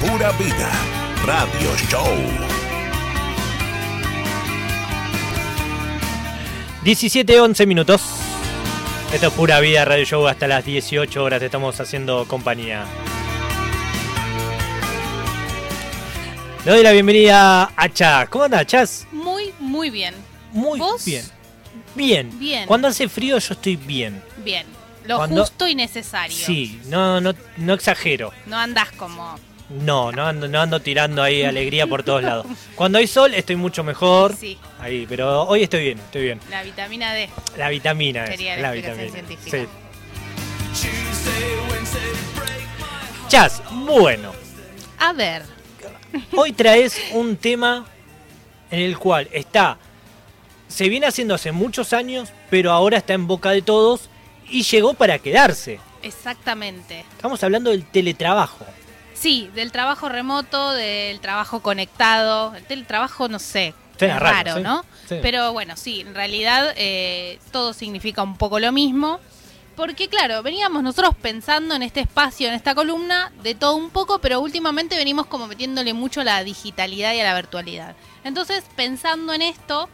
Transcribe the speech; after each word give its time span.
Pura 0.00 0.32
Vida 0.32 0.70
Radio 1.24 1.76
Show. 1.90 2.08
17, 6.84 7.40
11 7.40 7.66
minutos. 7.66 8.02
Esto 9.12 9.26
es 9.26 9.32
Pura 9.34 9.60
Vida 9.60 9.84
Radio 9.84 10.04
Show 10.04 10.26
hasta 10.26 10.46
las 10.48 10.64
18 10.64 11.22
horas. 11.22 11.40
Te 11.40 11.46
estamos 11.46 11.78
haciendo 11.80 12.26
compañía. 12.26 12.84
Le 16.64 16.72
doy 16.72 16.82
la 16.82 16.92
bienvenida 16.92 17.70
a 17.76 17.88
Chas. 17.92 18.28
¿Cómo 18.28 18.44
andas, 18.44 18.66
Chas? 18.66 19.06
Muy, 19.12 19.52
muy 19.58 19.90
bien. 19.90 20.14
Muy 20.52 20.78
¿Vos? 20.78 21.04
bien. 21.04 21.24
Bien. 21.94 22.38
Bien. 22.38 22.66
Cuando 22.66 22.88
hace 22.88 23.08
frío 23.08 23.38
yo 23.38 23.54
estoy 23.54 23.76
bien. 23.76 24.22
Bien. 24.44 24.66
Lo 25.06 25.16
Cuando- 25.16 25.40
justo 25.42 25.66
y 25.66 25.74
necesario. 25.74 26.36
Sí, 26.36 26.80
no, 26.86 27.20
no, 27.20 27.34
no 27.56 27.74
exagero. 27.74 28.32
No 28.46 28.56
andás 28.58 28.90
como. 28.92 29.36
No, 29.70 30.10
no 30.10 30.26
ando, 30.26 30.48
no 30.48 30.60
ando 30.60 30.80
tirando 30.80 31.22
ahí 31.22 31.42
alegría 31.44 31.86
por 31.86 32.02
todos 32.02 32.22
lados. 32.22 32.46
Cuando 32.74 32.98
hay 32.98 33.06
sol 33.06 33.34
estoy 33.34 33.54
mucho 33.56 33.84
mejor. 33.84 34.34
Sí. 34.36 34.58
Ahí, 34.80 35.06
pero 35.08 35.44
hoy 35.44 35.62
estoy 35.62 35.84
bien, 35.84 35.98
estoy 35.98 36.22
bien. 36.22 36.40
La 36.50 36.62
vitamina 36.62 37.12
D. 37.12 37.28
La 37.56 37.68
vitamina. 37.68 38.26
Sería 38.26 38.56
la 38.56 38.72
vitamina. 38.72 39.12
científica. 39.12 39.50
Sí. 39.58 39.66
Chas, 43.28 43.62
bueno, 43.86 44.32
A 44.98 45.12
ver. 45.12 45.42
hoy 46.36 46.52
traes 46.52 47.00
un 47.12 47.36
tema 47.36 47.86
en 48.72 48.80
el 48.80 48.98
cual 48.98 49.28
está, 49.32 49.78
se 50.66 50.88
viene 50.88 51.06
haciendo 51.06 51.34
hace 51.34 51.52
muchos 51.52 51.92
años, 51.92 52.32
pero 52.50 52.72
ahora 52.72 52.98
está 52.98 53.12
en 53.14 53.28
boca 53.28 53.50
de 53.50 53.62
todos 53.62 54.10
y 54.48 54.62
llegó 54.64 54.94
para 54.94 55.20
quedarse. 55.20 55.78
Exactamente. 56.02 57.04
Estamos 57.12 57.42
hablando 57.44 57.70
del 57.70 57.84
teletrabajo. 57.84 58.64
Sí, 59.20 59.50
del 59.54 59.70
trabajo 59.70 60.08
remoto, 60.08 60.72
del 60.72 61.20
trabajo 61.20 61.60
conectado. 61.60 62.54
El 62.54 62.64
teletrabajo, 62.64 63.28
no 63.28 63.38
sé. 63.38 63.74
Es 63.98 64.18
raro, 64.18 64.20
raro, 64.20 64.54
sí. 64.56 64.62
¿no? 64.62 64.84
Sí. 65.06 65.18
Pero 65.20 65.52
bueno, 65.52 65.76
sí, 65.76 66.00
en 66.00 66.14
realidad 66.14 66.72
eh, 66.76 67.38
todo 67.52 67.74
significa 67.74 68.22
un 68.22 68.38
poco 68.38 68.58
lo 68.58 68.72
mismo. 68.72 69.20
Porque 69.76 70.08
claro, 70.08 70.42
veníamos 70.42 70.82
nosotros 70.82 71.14
pensando 71.20 71.74
en 71.74 71.82
este 71.82 72.00
espacio, 72.00 72.48
en 72.48 72.54
esta 72.54 72.74
columna, 72.74 73.30
de 73.42 73.54
todo 73.54 73.76
un 73.76 73.90
poco, 73.90 74.20
pero 74.20 74.40
últimamente 74.40 74.96
venimos 74.96 75.26
como 75.26 75.46
metiéndole 75.46 75.92
mucho 75.92 76.22
a 76.22 76.24
la 76.24 76.42
digitalidad 76.42 77.12
y 77.12 77.20
a 77.20 77.24
la 77.24 77.34
virtualidad. 77.34 77.96
Entonces, 78.24 78.64
pensando 78.74 79.34
en 79.34 79.42
esto, 79.42 79.90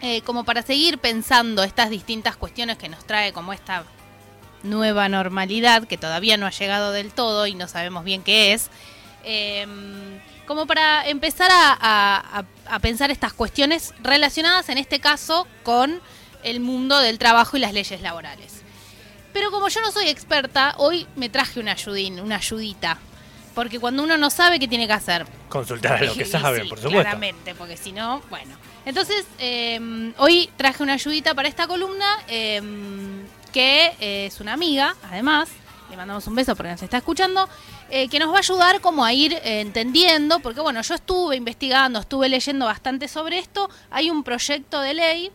eh, 0.00 0.20
como 0.22 0.44
para 0.44 0.62
seguir 0.62 0.98
pensando 0.98 1.64
estas 1.64 1.90
distintas 1.90 2.36
cuestiones 2.36 2.78
que 2.78 2.88
nos 2.88 3.04
trae 3.04 3.32
como 3.32 3.52
esta 3.52 3.84
nueva 4.64 5.08
normalidad, 5.08 5.86
que 5.86 5.96
todavía 5.96 6.36
no 6.36 6.46
ha 6.46 6.50
llegado 6.50 6.90
del 6.92 7.12
todo 7.12 7.46
y 7.46 7.54
no 7.54 7.68
sabemos 7.68 8.02
bien 8.04 8.22
qué 8.24 8.52
es, 8.52 8.70
eh, 9.24 9.66
como 10.46 10.66
para 10.66 11.08
empezar 11.08 11.50
a, 11.52 11.72
a- 11.72 12.38
a- 12.40 12.44
a 12.74 12.78
pensar 12.80 13.10
estas 13.10 13.32
cuestiones 13.32 13.94
relacionadas 14.02 14.68
en 14.68 14.78
este 14.78 14.98
caso 15.00 15.46
con 15.62 16.00
el 16.42 16.60
mundo 16.60 16.98
del 16.98 17.18
trabajo 17.18 17.56
y 17.56 17.60
las 17.60 17.72
leyes 17.72 18.00
laborales. 18.02 18.62
Pero 19.32 19.50
como 19.50 19.68
yo 19.68 19.80
no 19.80 19.90
soy 19.90 20.08
experta, 20.08 20.74
hoy 20.78 21.06
me 21.16 21.28
traje 21.28 21.60
una 21.60 21.72
ayudín, 21.72 22.20
una 22.20 22.36
ayudita. 22.36 22.98
Porque 23.54 23.78
cuando 23.80 24.02
uno 24.02 24.18
no 24.18 24.30
sabe 24.30 24.58
qué 24.58 24.66
tiene 24.68 24.86
que 24.86 24.92
hacer, 24.92 25.26
Consultar 25.48 26.02
a 26.02 26.04
los 26.06 26.16
que 26.16 26.24
saben, 26.26 26.62
sí, 26.64 26.68
por 26.68 26.78
supuesto. 26.78 27.00
Claramente, 27.02 27.54
porque 27.54 27.76
si 27.76 27.92
no, 27.92 28.20
bueno. 28.28 28.56
Entonces, 28.84 29.24
eh, 29.38 30.12
hoy 30.18 30.50
traje 30.56 30.82
una 30.82 30.94
ayudita 30.94 31.34
para 31.34 31.48
esta 31.48 31.66
columna, 31.66 32.18
eh, 32.28 32.60
que 33.54 33.92
eh, 34.00 34.26
es 34.26 34.40
una 34.40 34.52
amiga, 34.52 34.96
además, 35.08 35.48
le 35.88 35.96
mandamos 35.96 36.26
un 36.26 36.34
beso 36.34 36.56
porque 36.56 36.72
nos 36.72 36.82
está 36.82 36.96
escuchando, 36.96 37.48
eh, 37.88 38.08
que 38.08 38.18
nos 38.18 38.32
va 38.32 38.36
a 38.36 38.38
ayudar 38.40 38.80
como 38.80 39.04
a 39.04 39.12
ir 39.12 39.32
eh, 39.32 39.60
entendiendo, 39.60 40.40
porque 40.40 40.60
bueno, 40.60 40.82
yo 40.82 40.94
estuve 40.96 41.36
investigando, 41.36 42.00
estuve 42.00 42.28
leyendo 42.28 42.66
bastante 42.66 43.06
sobre 43.06 43.38
esto, 43.38 43.70
hay 43.92 44.10
un 44.10 44.24
proyecto 44.24 44.80
de 44.80 44.94
ley 44.94 45.32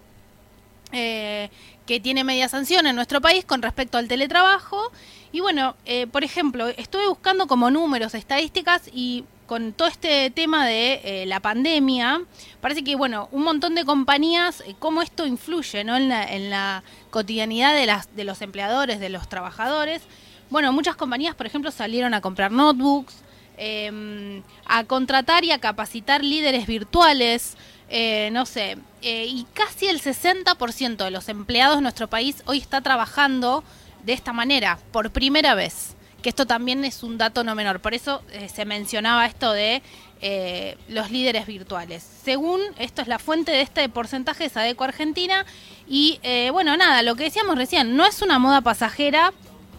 que 0.92 2.00
tiene 2.02 2.24
media 2.24 2.50
sanción 2.50 2.88
en 2.88 2.96
nuestro 2.96 3.22
país 3.22 3.46
con 3.46 3.62
respecto 3.62 4.00
al 4.00 4.08
teletrabajo. 4.08 4.92
Y 5.32 5.40
bueno, 5.40 5.76
por 6.12 6.24
ejemplo, 6.24 6.68
estuve 6.68 7.08
buscando 7.08 7.46
como 7.46 7.70
números, 7.70 8.16
estadísticas 8.16 8.90
y 8.92 9.24
con 9.50 9.74
todo 9.74 9.88
este 9.90 10.30
tema 10.30 10.66
de 10.66 11.02
eh, 11.04 11.26
la 11.26 11.42
pandemia, 11.42 12.22
parece 12.62 12.84
que, 12.84 12.96
bueno, 12.96 13.28
un 13.32 13.44
montón 13.44 13.76
de 13.76 13.84
compañías, 13.84 14.62
eh, 14.62 14.76
cómo 14.80 15.02
esto 15.02 15.26
influye 15.26 15.84
¿no? 15.84 15.98
en, 15.98 16.50
la, 16.50 16.84
cotidianidad 17.10 17.74
de, 17.74 17.88
las, 17.88 18.16
de 18.16 18.24
los 18.24 18.42
empleadores, 18.44 19.00
de 19.00 19.10
los 19.10 19.28
trabajadores. 19.28 20.04
Bueno, 20.52 20.72
muchas 20.72 20.96
compañías, 20.96 21.34
por 21.36 21.48
ejemplo, 21.48 21.72
salieron 21.72 22.14
a 22.14 22.22
comprar 22.22 22.52
notebooks, 22.52 23.16
eh, 23.58 24.42
a 24.66 24.84
contratar 24.86 25.44
y 25.44 25.52
a 25.52 25.60
capacitar 25.60 26.24
líderes 26.24 26.66
virtuales, 26.66 27.58
eh, 27.90 28.30
no 28.32 28.46
sé, 28.46 28.78
eh, 29.02 29.26
y 29.26 29.48
casi 29.54 29.88
el 29.88 30.00
60% 30.00 31.04
de 31.04 31.12
los 31.12 31.28
empleados 31.28 31.78
de 31.78 31.82
nuestro 31.82 32.08
país 32.08 32.44
hoy 32.46 32.60
está 32.60 32.82
trabajando 32.82 33.64
de 34.06 34.14
esta 34.14 34.32
manera, 34.32 34.78
por 34.92 35.10
primera 35.10 35.56
vez. 35.56 35.96
Que 36.22 36.30
esto 36.30 36.46
también 36.46 36.84
es 36.84 37.04
un 37.04 37.18
dato 37.18 37.44
no 37.44 37.56
menor. 37.56 37.80
Por 37.80 37.94
eso 37.94 38.22
eh, 38.32 38.50
se 38.50 38.66
mencionaba 38.66 39.26
esto 39.26 39.54
de 39.54 39.82
eh, 40.22 40.78
los 40.90 41.12
líderes 41.12 41.46
virtuales. 41.46 42.04
Según, 42.24 42.60
esto 42.78 43.02
es 43.02 43.08
la 43.08 43.20
fuente 43.20 43.52
de 43.52 43.62
este 43.62 43.88
porcentaje 43.88 44.44
de 44.46 44.50
Sadeco 44.50 44.84
Argentina. 44.84 45.46
Y 45.88 46.20
eh, 46.24 46.50
bueno, 46.52 46.76
nada, 46.76 47.02
lo 47.04 47.16
que 47.16 47.24
decíamos 47.24 47.56
recién, 47.58 47.96
no 47.96 48.06
es 48.06 48.22
una 48.22 48.38
moda 48.38 48.62
pasajera. 48.62 49.32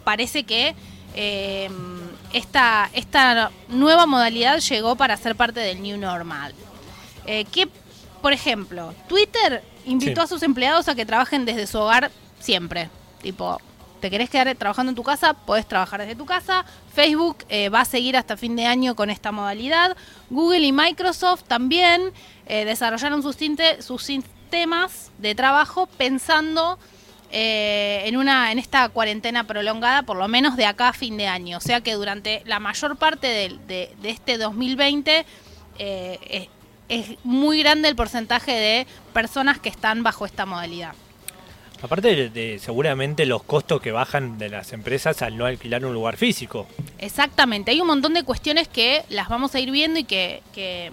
Parece 0.04 0.44
que 0.44 0.74
esta, 2.32 2.88
esta 2.94 3.50
nueva 3.68 4.06
modalidad 4.06 4.60
llegó 4.60 4.96
para 4.96 5.16
ser 5.16 5.34
parte 5.36 5.60
del 5.60 5.82
New 5.82 5.98
Normal. 5.98 6.54
Que, 7.26 7.68
por 8.22 8.32
ejemplo, 8.32 8.94
Twitter 9.08 9.62
invitó 9.84 10.22
Sí. 10.22 10.24
a 10.24 10.26
sus 10.28 10.42
empleados 10.42 10.88
a 10.88 10.94
que 10.94 11.04
trabajen 11.04 11.44
desde 11.44 11.66
su 11.66 11.78
hogar 11.78 12.10
siempre. 12.40 12.88
Tipo, 13.22 13.60
te 14.00 14.10
querés 14.10 14.30
quedar 14.30 14.54
trabajando 14.56 14.90
en 14.90 14.96
tu 14.96 15.02
casa, 15.02 15.34
podés 15.34 15.66
trabajar 15.66 16.00
desde 16.00 16.16
tu 16.16 16.26
casa. 16.26 16.64
Facebook 16.94 17.44
eh, 17.48 17.68
va 17.68 17.82
a 17.82 17.84
seguir 17.84 18.16
hasta 18.16 18.36
fin 18.36 18.56
de 18.56 18.66
año 18.66 18.94
con 18.96 19.10
esta 19.10 19.30
modalidad. 19.32 19.96
Google 20.30 20.60
y 20.60 20.72
Microsoft 20.72 21.44
también 21.44 22.12
eh, 22.46 22.64
desarrollaron 22.64 23.22
sus, 23.22 23.36
tinte- 23.36 23.80
sus 23.82 24.02
sistemas 24.02 25.10
de 25.18 25.34
trabajo 25.34 25.86
pensando 25.86 26.78
eh, 27.32 28.02
en 28.06 28.16
una 28.16 28.50
en 28.50 28.58
esta 28.58 28.88
cuarentena 28.88 29.44
prolongada, 29.44 30.02
por 30.02 30.16
lo 30.16 30.26
menos 30.26 30.56
de 30.56 30.66
acá 30.66 30.88
a 30.88 30.92
fin 30.92 31.16
de 31.16 31.28
año. 31.28 31.58
O 31.58 31.60
sea 31.60 31.80
que 31.80 31.94
durante 31.94 32.42
la 32.46 32.58
mayor 32.58 32.96
parte 32.96 33.26
del- 33.28 33.64
de, 33.68 33.94
de 34.02 34.10
este 34.10 34.36
2020 34.38 35.24
eh, 35.78 36.48
es, 36.88 37.08
es 37.10 37.18
muy 37.24 37.60
grande 37.62 37.88
el 37.88 37.94
porcentaje 37.94 38.50
de 38.52 38.86
personas 39.12 39.58
que 39.60 39.68
están 39.68 40.02
bajo 40.02 40.26
esta 40.26 40.44
modalidad. 40.46 40.94
Aparte 41.82 42.14
de, 42.14 42.28
de 42.30 42.58
seguramente 42.58 43.24
los 43.26 43.42
costos 43.42 43.80
que 43.80 43.90
bajan 43.90 44.38
de 44.38 44.48
las 44.50 44.72
empresas 44.72 45.22
al 45.22 45.36
no 45.36 45.46
alquilar 45.46 45.84
un 45.84 45.94
lugar 45.94 46.16
físico. 46.16 46.66
Exactamente, 46.98 47.70
hay 47.70 47.80
un 47.80 47.86
montón 47.86 48.14
de 48.14 48.22
cuestiones 48.22 48.68
que 48.68 49.02
las 49.08 49.28
vamos 49.28 49.54
a 49.54 49.60
ir 49.60 49.70
viendo 49.70 49.98
y 49.98 50.04
que, 50.04 50.42
que, 50.52 50.92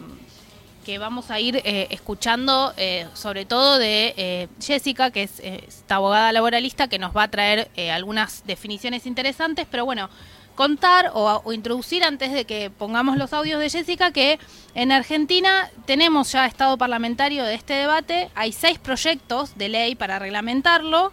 que 0.85 0.97
vamos 0.97 1.29
a 1.29 1.39
ir 1.41 1.61
eh, 1.65 1.87
escuchando, 1.91 2.73
eh, 2.77 3.05
sobre 3.13 3.43
todo 3.43 3.77
de 3.77 4.13
eh, 4.15 4.47
Jessica, 4.61 5.11
que 5.11 5.23
es 5.23 5.41
eh, 5.41 5.65
esta 5.67 5.95
abogada 5.95 6.31
laboralista, 6.31 6.87
que 6.87 6.99
nos 6.99 7.15
va 7.15 7.23
a 7.23 7.27
traer 7.27 7.69
eh, 7.75 7.91
algunas 7.91 8.45
definiciones 8.45 9.05
interesantes, 9.05 9.67
pero 9.69 9.83
bueno, 9.83 10.09
contar 10.57 11.12
o, 11.13 11.53
introducir 11.53 12.03
antes 12.03 12.34
de 12.34 12.45
que 12.45 12.72
pongamos 12.72 13.16
los 13.16 13.31
audios 13.31 13.62
de 13.62 13.69
Jessica 13.69 14.12
que 14.12 14.40
en 14.73 14.91
Argentina 14.91 15.69
tenemos 15.85 16.31
ya 16.31 16.47
estado 16.47 16.78
parlamentario 16.79 17.44
de 17.45 17.53
este 17.53 17.73
debate, 17.75 18.29
hay 18.34 18.51
seis 18.51 18.79
proyectos 18.79 19.56
de 19.56 19.69
ley 19.69 19.94
para 19.94 20.18
reglamentarlo 20.18 21.12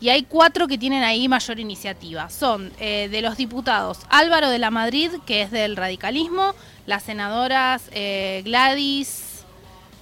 y 0.00 0.08
hay 0.08 0.22
cuatro 0.22 0.66
que 0.66 0.78
tienen 0.78 1.02
ahí 1.02 1.28
mayor 1.28 1.60
iniciativa. 1.60 2.30
Son 2.30 2.72
eh, 2.80 3.08
de 3.10 3.20
los 3.20 3.36
diputados 3.36 3.98
Álvaro 4.08 4.48
de 4.48 4.58
la 4.58 4.70
Madrid, 4.70 5.10
que 5.26 5.42
es 5.42 5.50
del 5.50 5.76
radicalismo, 5.76 6.54
las 6.86 7.02
senadoras 7.02 7.90
eh, 7.92 8.40
Gladys 8.46 9.44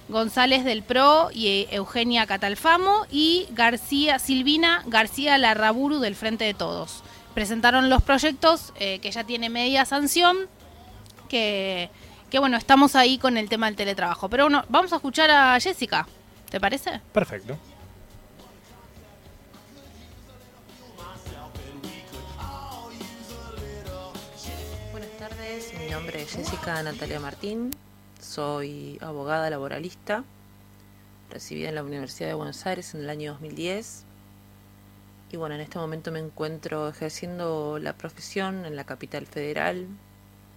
González 0.07 0.63
del 0.63 0.83
PRO 0.83 1.31
y 1.33 1.47
eh, 1.47 1.67
Eugenia 1.71 2.25
Catalfamo 2.25 3.05
y 3.11 3.47
García 3.51 4.19
Silvina 4.19 4.83
García 4.85 5.37
Larraburu 5.37 5.99
del 5.99 6.15
Frente 6.15 6.45
de 6.45 6.53
Todos. 6.53 7.03
Presentaron 7.35 7.89
los 7.89 8.01
proyectos 8.01 8.71
eh, 8.79 8.99
que 8.99 9.11
ya 9.11 9.25
tiene 9.25 9.49
media 9.49 9.83
sanción, 9.83 10.47
que, 11.27 11.89
que 12.29 12.39
bueno, 12.39 12.55
estamos 12.55 12.95
ahí 12.95 13.17
con 13.17 13.35
el 13.35 13.49
tema 13.49 13.65
del 13.65 13.75
teletrabajo. 13.75 14.29
Pero 14.29 14.45
bueno, 14.45 14.63
vamos 14.69 14.93
a 14.93 14.95
escuchar 14.95 15.29
a 15.29 15.59
Jessica, 15.59 16.07
¿te 16.49 16.61
parece? 16.61 17.01
Perfecto. 17.11 17.57
Buenas 24.93 25.11
tardes, 25.19 25.73
mi 25.77 25.91
nombre 25.91 26.21
es 26.21 26.31
Jessica 26.31 26.81
Natalia 26.83 27.19
Martín, 27.19 27.71
soy 28.21 28.97
abogada 29.01 29.49
laboralista, 29.49 30.23
recibida 31.29 31.67
en 31.67 31.75
la 31.75 31.83
Universidad 31.83 32.29
de 32.29 32.35
Buenos 32.35 32.65
Aires 32.65 32.95
en 32.95 33.01
el 33.01 33.09
año 33.09 33.33
2010 33.33 34.04
y 35.31 35.37
bueno, 35.37 35.55
en 35.55 35.61
este 35.61 35.79
momento 35.79 36.11
me 36.11 36.19
encuentro 36.19 36.87
ejerciendo 36.87 37.79
la 37.79 37.93
profesión 37.93 38.65
en 38.65 38.75
la 38.75 38.83
capital 38.83 39.25
federal 39.25 39.87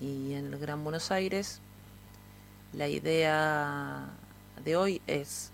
y 0.00 0.34
en 0.34 0.52
el 0.52 0.58
Gran 0.58 0.84
Buenos 0.84 1.10
Aires. 1.10 1.60
La 2.74 2.86
idea 2.86 4.08
de 4.62 4.76
hoy 4.76 5.00
es 5.06 5.50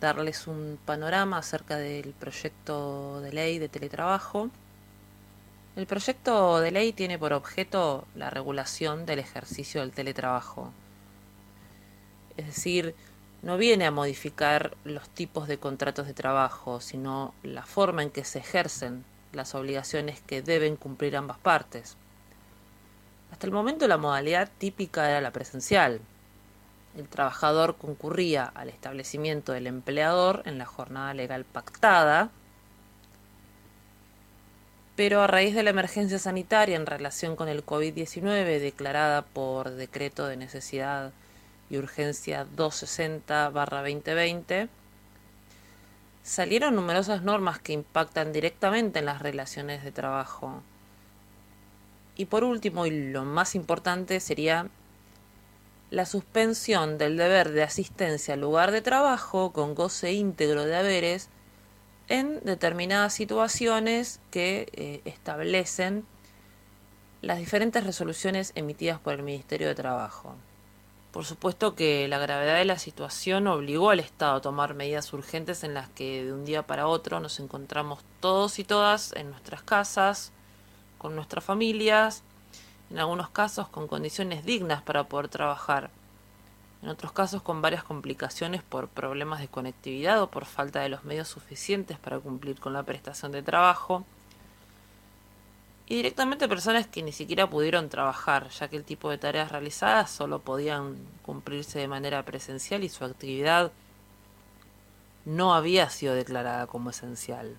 darles 0.00 0.46
un 0.46 0.78
panorama 0.84 1.38
acerca 1.38 1.76
del 1.76 2.12
proyecto 2.12 3.20
de 3.20 3.32
ley 3.32 3.58
de 3.58 3.68
teletrabajo. 3.68 4.50
El 5.74 5.86
proyecto 5.86 6.60
de 6.60 6.70
ley 6.70 6.92
tiene 6.92 7.18
por 7.18 7.32
objeto 7.32 8.06
la 8.14 8.28
regulación 8.28 9.06
del 9.06 9.20
ejercicio 9.20 9.80
del 9.80 9.92
teletrabajo. 9.92 10.70
Es 12.36 12.46
decir, 12.46 12.94
no 13.42 13.56
viene 13.56 13.86
a 13.86 13.90
modificar 13.90 14.76
los 14.84 15.08
tipos 15.08 15.48
de 15.48 15.58
contratos 15.58 16.06
de 16.06 16.14
trabajo, 16.14 16.80
sino 16.80 17.34
la 17.42 17.66
forma 17.66 18.02
en 18.02 18.10
que 18.10 18.24
se 18.24 18.38
ejercen 18.38 19.04
las 19.32 19.54
obligaciones 19.54 20.20
que 20.20 20.42
deben 20.42 20.76
cumplir 20.76 21.16
ambas 21.16 21.38
partes. 21.38 21.96
Hasta 23.32 23.46
el 23.46 23.52
momento 23.52 23.88
la 23.88 23.96
modalidad 23.96 24.48
típica 24.58 25.10
era 25.10 25.20
la 25.20 25.32
presencial. 25.32 26.00
El 26.96 27.08
trabajador 27.08 27.76
concurría 27.76 28.44
al 28.44 28.68
establecimiento 28.68 29.52
del 29.52 29.66
empleador 29.66 30.42
en 30.44 30.58
la 30.58 30.66
jornada 30.66 31.14
legal 31.14 31.44
pactada, 31.44 32.30
pero 34.94 35.22
a 35.22 35.26
raíz 35.26 35.54
de 35.54 35.62
la 35.62 35.70
emergencia 35.70 36.18
sanitaria 36.18 36.76
en 36.76 36.86
relación 36.86 37.34
con 37.34 37.48
el 37.48 37.64
COVID-19 37.64 38.60
declarada 38.60 39.22
por 39.22 39.70
decreto 39.70 40.26
de 40.26 40.36
necesidad 40.36 41.12
y 41.72 41.78
urgencia 41.78 42.46
260-2020, 42.54 44.68
salieron 46.22 46.76
numerosas 46.76 47.22
normas 47.22 47.58
que 47.58 47.72
impactan 47.72 48.32
directamente 48.32 48.98
en 48.98 49.06
las 49.06 49.22
relaciones 49.22 49.82
de 49.82 49.90
trabajo. 49.90 50.62
Y 52.14 52.26
por 52.26 52.44
último, 52.44 52.84
y 52.84 53.10
lo 53.10 53.24
más 53.24 53.54
importante, 53.54 54.20
sería 54.20 54.68
la 55.90 56.04
suspensión 56.04 56.98
del 56.98 57.16
deber 57.16 57.52
de 57.52 57.62
asistencia 57.62 58.34
al 58.34 58.40
lugar 58.40 58.70
de 58.70 58.82
trabajo 58.82 59.52
con 59.52 59.74
goce 59.74 60.12
íntegro 60.12 60.64
de 60.64 60.76
haberes 60.76 61.30
en 62.08 62.40
determinadas 62.44 63.14
situaciones 63.14 64.20
que 64.30 64.68
eh, 64.72 65.00
establecen 65.06 66.04
las 67.22 67.38
diferentes 67.38 67.82
resoluciones 67.84 68.52
emitidas 68.56 69.00
por 69.00 69.14
el 69.14 69.22
Ministerio 69.22 69.68
de 69.68 69.74
Trabajo. 69.74 70.36
Por 71.12 71.26
supuesto 71.26 71.74
que 71.74 72.08
la 72.08 72.18
gravedad 72.18 72.56
de 72.56 72.64
la 72.64 72.78
situación 72.78 73.46
obligó 73.46 73.90
al 73.90 74.00
Estado 74.00 74.36
a 74.36 74.40
tomar 74.40 74.72
medidas 74.72 75.12
urgentes 75.12 75.62
en 75.62 75.74
las 75.74 75.90
que 75.90 76.24
de 76.24 76.32
un 76.32 76.46
día 76.46 76.66
para 76.66 76.86
otro 76.86 77.20
nos 77.20 77.38
encontramos 77.38 78.00
todos 78.20 78.58
y 78.58 78.64
todas 78.64 79.12
en 79.12 79.30
nuestras 79.30 79.62
casas, 79.62 80.32
con 80.96 81.14
nuestras 81.14 81.44
familias, 81.44 82.22
en 82.90 82.98
algunos 82.98 83.28
casos 83.28 83.68
con 83.68 83.88
condiciones 83.88 84.46
dignas 84.46 84.80
para 84.80 85.04
poder 85.04 85.28
trabajar, 85.28 85.90
en 86.82 86.88
otros 86.88 87.12
casos 87.12 87.42
con 87.42 87.60
varias 87.60 87.84
complicaciones 87.84 88.62
por 88.62 88.88
problemas 88.88 89.40
de 89.40 89.48
conectividad 89.48 90.22
o 90.22 90.30
por 90.30 90.46
falta 90.46 90.80
de 90.80 90.88
los 90.88 91.04
medios 91.04 91.28
suficientes 91.28 91.98
para 91.98 92.20
cumplir 92.20 92.58
con 92.58 92.72
la 92.72 92.84
prestación 92.84 93.32
de 93.32 93.42
trabajo, 93.42 94.06
y 95.92 95.96
directamente 95.96 96.48
personas 96.48 96.86
que 96.86 97.02
ni 97.02 97.12
siquiera 97.12 97.50
pudieron 97.50 97.90
trabajar, 97.90 98.48
ya 98.48 98.68
que 98.68 98.78
el 98.78 98.82
tipo 98.82 99.10
de 99.10 99.18
tareas 99.18 99.52
realizadas 99.52 100.10
solo 100.10 100.38
podían 100.38 100.96
cumplirse 101.20 101.80
de 101.80 101.86
manera 101.86 102.22
presencial 102.22 102.82
y 102.82 102.88
su 102.88 103.04
actividad 103.04 103.72
no 105.26 105.54
había 105.54 105.90
sido 105.90 106.14
declarada 106.14 106.66
como 106.66 106.88
esencial. 106.88 107.58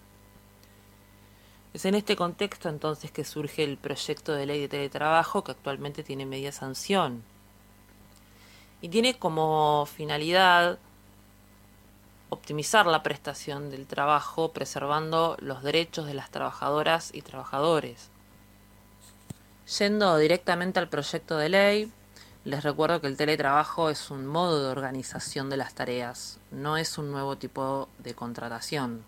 Es 1.75 1.85
en 1.85 1.93
este 1.93 2.15
contexto 2.15 2.69
entonces 2.69 3.11
que 3.11 3.23
surge 3.23 3.63
el 3.63 3.77
proyecto 3.77 4.33
de 4.33 4.47
ley 4.47 4.61
de 4.61 4.67
teletrabajo 4.67 5.43
que 5.43 5.51
actualmente 5.51 6.01
tiene 6.01 6.25
media 6.25 6.51
sanción 6.51 7.23
y 8.81 8.89
tiene 8.89 9.19
como 9.19 9.85
finalidad 9.85 10.79
optimizar 12.29 12.87
la 12.87 13.03
prestación 13.03 13.69
del 13.69 13.85
trabajo 13.85 14.53
preservando 14.53 15.37
los 15.39 15.61
derechos 15.61 16.07
de 16.07 16.15
las 16.15 16.31
trabajadoras 16.31 17.13
y 17.13 17.21
trabajadores. 17.21 18.09
Yendo 19.65 20.17
directamente 20.17 20.79
al 20.79 20.89
proyecto 20.89 21.37
de 21.37 21.47
ley, 21.47 21.91
les 22.43 22.63
recuerdo 22.63 22.99
que 22.99 23.07
el 23.07 23.15
teletrabajo 23.15 23.89
es 23.89 24.11
un 24.11 24.25
modo 24.25 24.61
de 24.61 24.69
organización 24.69 25.49
de 25.49 25.55
las 25.55 25.73
tareas, 25.73 26.37
no 26.51 26.75
es 26.75 26.97
un 26.97 27.11
nuevo 27.11 27.37
tipo 27.37 27.87
de 27.99 28.13
contratación. 28.13 29.05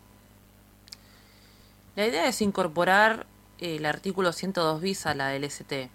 La 1.97 2.07
idea 2.07 2.27
es 2.29 2.41
incorporar 2.41 3.25
el 3.59 3.85
artículo 3.85 4.31
102 4.31 4.79
bis 4.79 5.05
a 5.05 5.13
la 5.13 5.37
LST 5.37 5.89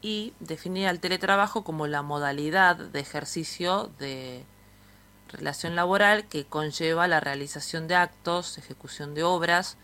y 0.00 0.32
definir 0.40 0.88
al 0.88 1.00
teletrabajo 1.00 1.62
como 1.62 1.86
la 1.86 2.00
modalidad 2.00 2.76
de 2.76 3.00
ejercicio 3.00 3.90
de 3.98 4.44
relación 5.30 5.76
laboral 5.76 6.26
que 6.26 6.46
conlleva 6.46 7.06
la 7.06 7.20
realización 7.20 7.86
de 7.86 7.96
actos, 7.96 8.56
ejecución 8.56 9.14
de 9.14 9.24
obras 9.24 9.76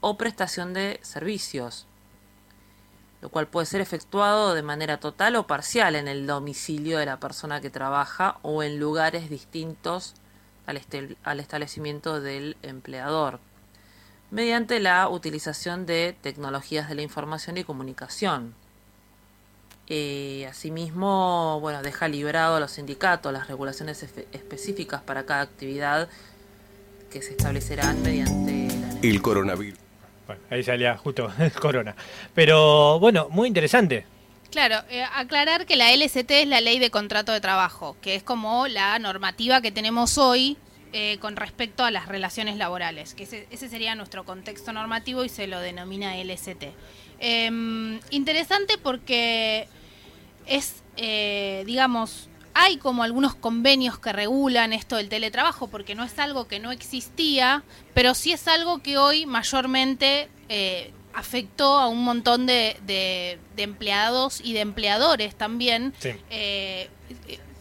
o 0.00 0.16
prestación 0.16 0.74
de 0.74 0.98
servicios 1.02 1.86
lo 3.22 3.28
cual 3.28 3.46
puede 3.46 3.66
ser 3.66 3.80
efectuado 3.80 4.52
de 4.52 4.62
manera 4.62 4.98
total 4.98 5.36
o 5.36 5.46
parcial 5.46 5.94
en 5.94 6.08
el 6.08 6.26
domicilio 6.26 6.98
de 6.98 7.06
la 7.06 7.20
persona 7.20 7.60
que 7.60 7.70
trabaja 7.70 8.38
o 8.42 8.64
en 8.64 8.80
lugares 8.80 9.30
distintos 9.30 10.14
al, 10.66 11.38
establecimiento 11.38 12.20
del 12.20 12.56
empleador, 12.62 13.38
mediante 14.32 14.80
la 14.80 15.08
utilización 15.08 15.86
de 15.86 16.16
tecnologías 16.20 16.88
de 16.88 16.96
la 16.96 17.02
información 17.02 17.56
y 17.56 17.64
comunicación. 17.64 18.54
Eh, 19.86 20.48
asimismo, 20.50 21.60
bueno, 21.60 21.82
deja 21.82 22.08
librado 22.08 22.56
a 22.56 22.60
los 22.60 22.72
sindicatos 22.72 23.32
las 23.32 23.46
regulaciones 23.46 24.02
específicas 24.32 25.00
para 25.00 25.26
cada 25.26 25.42
actividad 25.42 26.08
que 27.10 27.22
se 27.22 27.32
establecerán 27.32 28.02
mediante 28.02 28.68
el 29.02 29.22
coronavirus 29.22 29.81
ahí 30.50 30.62
salía 30.62 30.96
justo 30.96 31.32
corona. 31.60 31.94
Pero 32.34 32.98
bueno, 32.98 33.28
muy 33.30 33.48
interesante. 33.48 34.06
Claro, 34.50 34.76
eh, 34.90 35.02
aclarar 35.14 35.64
que 35.64 35.76
la 35.76 35.96
LST 35.96 36.30
es 36.30 36.46
la 36.46 36.60
ley 36.60 36.78
de 36.78 36.90
contrato 36.90 37.32
de 37.32 37.40
trabajo, 37.40 37.96
que 38.02 38.14
es 38.14 38.22
como 38.22 38.68
la 38.68 38.98
normativa 38.98 39.62
que 39.62 39.72
tenemos 39.72 40.18
hoy 40.18 40.58
eh, 40.92 41.16
con 41.20 41.36
respecto 41.36 41.84
a 41.84 41.90
las 41.90 42.06
relaciones 42.06 42.58
laborales, 42.58 43.14
que 43.14 43.22
ese, 43.22 43.68
sería 43.70 43.94
nuestro 43.94 44.24
contexto 44.24 44.74
normativo 44.74 45.24
y 45.24 45.30
se 45.30 45.46
lo 45.46 45.58
denomina 45.58 46.22
LST. 46.22 46.64
Em, 47.18 47.98
interesante 48.10 48.76
porque 48.76 49.68
es, 50.46 50.82
eh, 50.98 51.62
digamos, 51.64 52.28
hay 52.54 52.76
como 52.76 53.02
algunos 53.02 53.34
convenios 53.34 53.98
que 53.98 54.12
regulan 54.12 54.72
esto 54.72 54.96
del 54.96 55.08
teletrabajo, 55.08 55.68
porque 55.68 55.94
no 55.94 56.04
es 56.04 56.18
algo 56.18 56.46
que 56.48 56.60
no 56.60 56.72
existía, 56.72 57.62
pero 57.94 58.14
sí 58.14 58.32
es 58.32 58.48
algo 58.48 58.82
que 58.82 58.98
hoy 58.98 59.26
mayormente 59.26 60.28
eh, 60.48 60.92
afectó 61.14 61.78
a 61.78 61.88
un 61.88 62.04
montón 62.04 62.46
de, 62.46 63.38
empleados 63.56 64.40
y 64.40 64.52
de 64.52 64.60
empleadores 64.60 65.34
también, 65.34 65.94
eh, 66.30 66.88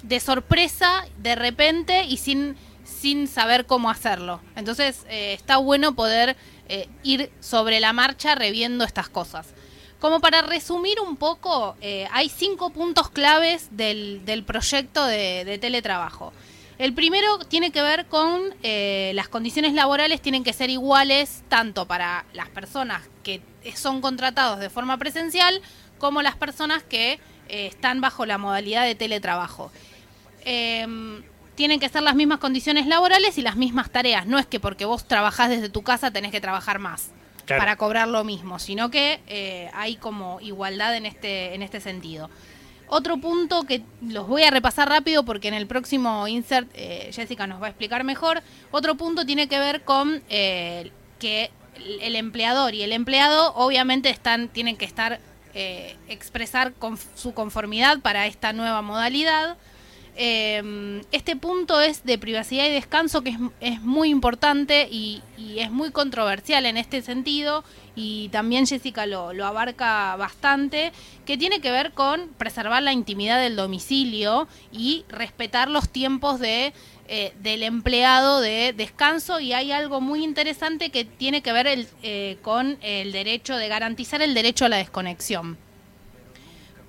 de 0.04 0.20
sorpresa, 0.20 1.06
de 1.18 1.36
repente 1.36 2.04
y 2.06 2.18
sin, 2.18 2.56
sin 2.84 3.28
saber 3.28 3.66
cómo 3.66 3.90
hacerlo. 3.90 4.42
Entonces 4.56 5.06
eh, 5.10 5.34
está 5.34 5.58
bueno 5.58 5.96
poder 5.96 6.36
ir 7.04 7.30
sobre 7.42 7.82
la 7.82 7.92
marcha 7.92 8.34
reviendo 8.34 8.86
estas 8.86 9.10
cosas. 9.10 9.54
Como 10.02 10.20
para 10.20 10.42
resumir 10.42 11.00
un 11.00 11.16
poco, 11.16 11.76
eh, 11.80 12.08
hay 12.12 12.28
cinco 12.28 12.72
puntos 12.72 13.12
claves 13.12 13.68
del, 13.70 14.44
proyecto 14.48 15.06
de, 15.06 15.60
teletrabajo. 15.62 16.34
El 16.80 16.96
primero 16.96 17.38
tiene 17.38 17.72
que 17.72 17.84
ver 17.84 18.08
con 18.08 18.42
eh, 18.64 19.12
las 19.14 19.30
condiciones 19.30 19.74
laborales 19.76 20.20
tienen 20.20 20.44
que 20.44 20.54
ser 20.54 20.72
iguales 20.72 21.44
tanto 21.50 21.86
para 21.86 22.26
las 22.34 22.50
personas 22.50 23.04
que 23.22 23.42
son 23.76 24.02
contratados 24.02 24.60
de 24.60 24.72
forma 24.72 24.98
presencial 24.98 25.62
como 26.00 26.24
las 26.24 26.36
personas 26.36 26.82
que 26.82 27.20
eh, 27.48 27.68
están 27.68 28.02
bajo 28.02 28.26
la 28.26 28.40
modalidad 28.40 28.86
de 28.86 28.96
teletrabajo. 28.96 29.72
Em, 30.44 31.22
tienen 31.54 31.80
que 31.80 31.90
ser 31.90 32.02
las 32.02 32.16
mismas 32.16 32.40
condiciones 32.40 32.88
laborales 32.88 33.38
y 33.38 33.44
las 33.44 33.56
mismas 33.56 33.92
tareas. 33.92 34.26
No 34.26 34.40
es 34.40 34.48
que 34.48 34.60
porque 34.60 34.86
vos 34.86 35.08
trabajás 35.08 35.52
desde 35.52 35.70
tu 35.70 35.84
casa 35.84 36.10
tenés 36.10 36.32
que 36.32 36.42
trabajar 36.42 36.80
más 36.80 37.12
para 37.58 37.76
cobrar 37.76 38.08
lo 38.08 38.24
mismo, 38.24 38.60
sino 38.60 38.90
que 38.90 39.22
eh, 39.28 39.70
hay 39.74 39.96
como 39.96 40.40
igualdad 40.42 40.96
en 40.96 41.06
este, 41.06 41.54
en 41.54 41.62
este 41.62 41.80
sentido. 41.80 42.30
Otro 42.88 43.18
punto 43.18 43.64
que 43.64 43.84
los 44.02 44.28
voy 44.28 44.44
a 44.44 44.52
repasar 44.52 44.90
rápido 44.90 45.24
porque 45.24 45.48
en 45.48 45.54
el 45.54 45.66
próximo 45.66 46.28
insert 46.28 46.70
eh, 46.74 47.10
Jessica 47.14 47.48
nos 47.48 47.62
va 47.62 47.68
a 47.68 47.70
explicar 47.70 48.04
mejor. 48.04 48.42
Otro 48.72 48.96
punto 48.96 49.26
tiene 49.26 49.48
que 49.48 49.60
ver 49.60 49.84
con 49.84 50.22
eh, 50.30 50.92
que 51.20 51.52
el 52.02 52.16
empleador 52.16 52.74
y 52.74 52.84
el 52.84 52.92
empleado 52.92 53.54
obviamente 53.56 54.10
están, 54.10 54.50
tienen 54.50 54.78
que 54.78 54.86
estar 54.86 55.20
expresar 56.08 56.72
con 56.72 56.98
su 57.16 57.34
conformidad 57.34 58.00
para 58.00 58.26
esta 58.26 58.54
nueva 58.54 58.82
modalidad. 58.82 59.58
Eh, 60.16 61.02
este 61.12 61.36
punto 61.36 61.80
es 61.80 62.04
de 62.04 62.18
privacidad 62.18 62.66
y 62.66 62.70
descanso 62.70 63.22
que 63.24 63.36
es, 63.62 63.82
muy 63.82 64.10
importante 64.10 64.88
y, 64.92 65.22
es 65.58 65.72
muy 65.72 65.92
controversial 65.92 66.66
en 66.66 66.78
este 66.78 67.02
sentido 67.02 67.64
y 67.96 68.30
también 68.30 68.68
Jessica 68.68 69.06
lo, 69.06 69.34
lo 69.34 69.46
abarca 69.46 70.16
bastante, 70.16 70.92
que 71.26 71.38
tiene 71.38 71.62
que 71.62 71.72
ver 71.72 71.94
con 71.94 72.30
preservar 72.38 72.84
la 72.84 72.94
intimidad 72.94 73.42
del 73.42 73.56
domicilio 73.56 74.48
y 74.72 75.04
respetar 75.10 75.70
los 75.70 75.90
tiempos 75.90 76.40
de 76.40 76.74
eh, 77.14 77.34
del 77.42 77.64
empleado 77.64 78.40
de 78.40 78.72
descanso 78.72 79.42
y 79.42 79.52
hay 79.52 79.74
algo 79.74 80.00
muy 80.00 80.24
interesante 80.24 80.92
que 80.92 81.04
tiene 81.04 81.42
que 81.42 81.52
ver 81.52 81.68
el, 81.68 81.86
eh, 82.04 82.38
con 82.42 82.78
el 82.82 83.12
derecho 83.12 83.58
de 83.58 83.68
garantizar 83.68 84.22
el 84.22 84.34
derecho 84.34 84.64
a 84.64 84.70
la 84.70 84.78
desconexión. 84.78 85.58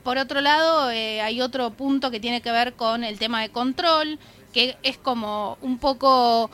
Por 0.03 0.19
otro 0.19 0.41
lado, 0.41 0.91
eh, 0.91 1.21
hay 1.21 1.41
otro 1.41 1.71
punto 1.71 2.11
que 2.11 2.21
tiene 2.21 2.41
que 2.41 2.51
ver 2.51 2.75
con 2.75 3.05
el 3.05 3.19
tema 3.19 3.41
de 3.41 3.51
control, 3.51 4.19
que 4.53 4.77
es 4.83 4.99
como 4.99 5.59
un 5.61 5.79
poco 5.79 6.51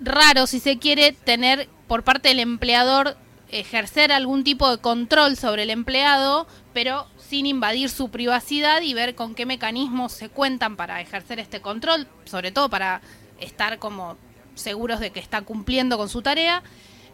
raro, 0.00 0.46
si 0.46 0.60
se 0.60 0.78
quiere, 0.78 1.12
tener 1.12 1.68
por 1.86 2.04
parte 2.04 2.28
del 2.28 2.40
empleador 2.40 3.16
ejercer 3.50 4.12
algún 4.12 4.44
tipo 4.44 4.70
de 4.70 4.78
control 4.78 5.36
sobre 5.36 5.62
el 5.62 5.70
empleado, 5.70 6.46
pero 6.72 7.06
sin 7.18 7.46
invadir 7.46 7.90
su 7.90 8.10
privacidad 8.10 8.82
y 8.82 8.94
ver 8.94 9.14
con 9.14 9.34
qué 9.34 9.46
mecanismos 9.46 10.12
se 10.12 10.28
cuentan 10.28 10.76
para 10.76 11.00
ejercer 11.00 11.38
este 11.38 11.60
control, 11.60 12.08
sobre 12.24 12.50
todo 12.50 12.68
para 12.68 13.02
estar 13.40 13.78
como 13.78 14.16
seguros 14.54 15.00
de 15.00 15.10
que 15.10 15.20
está 15.20 15.42
cumpliendo 15.42 15.96
con 15.98 16.08
su 16.08 16.22
tarea. 16.22 16.62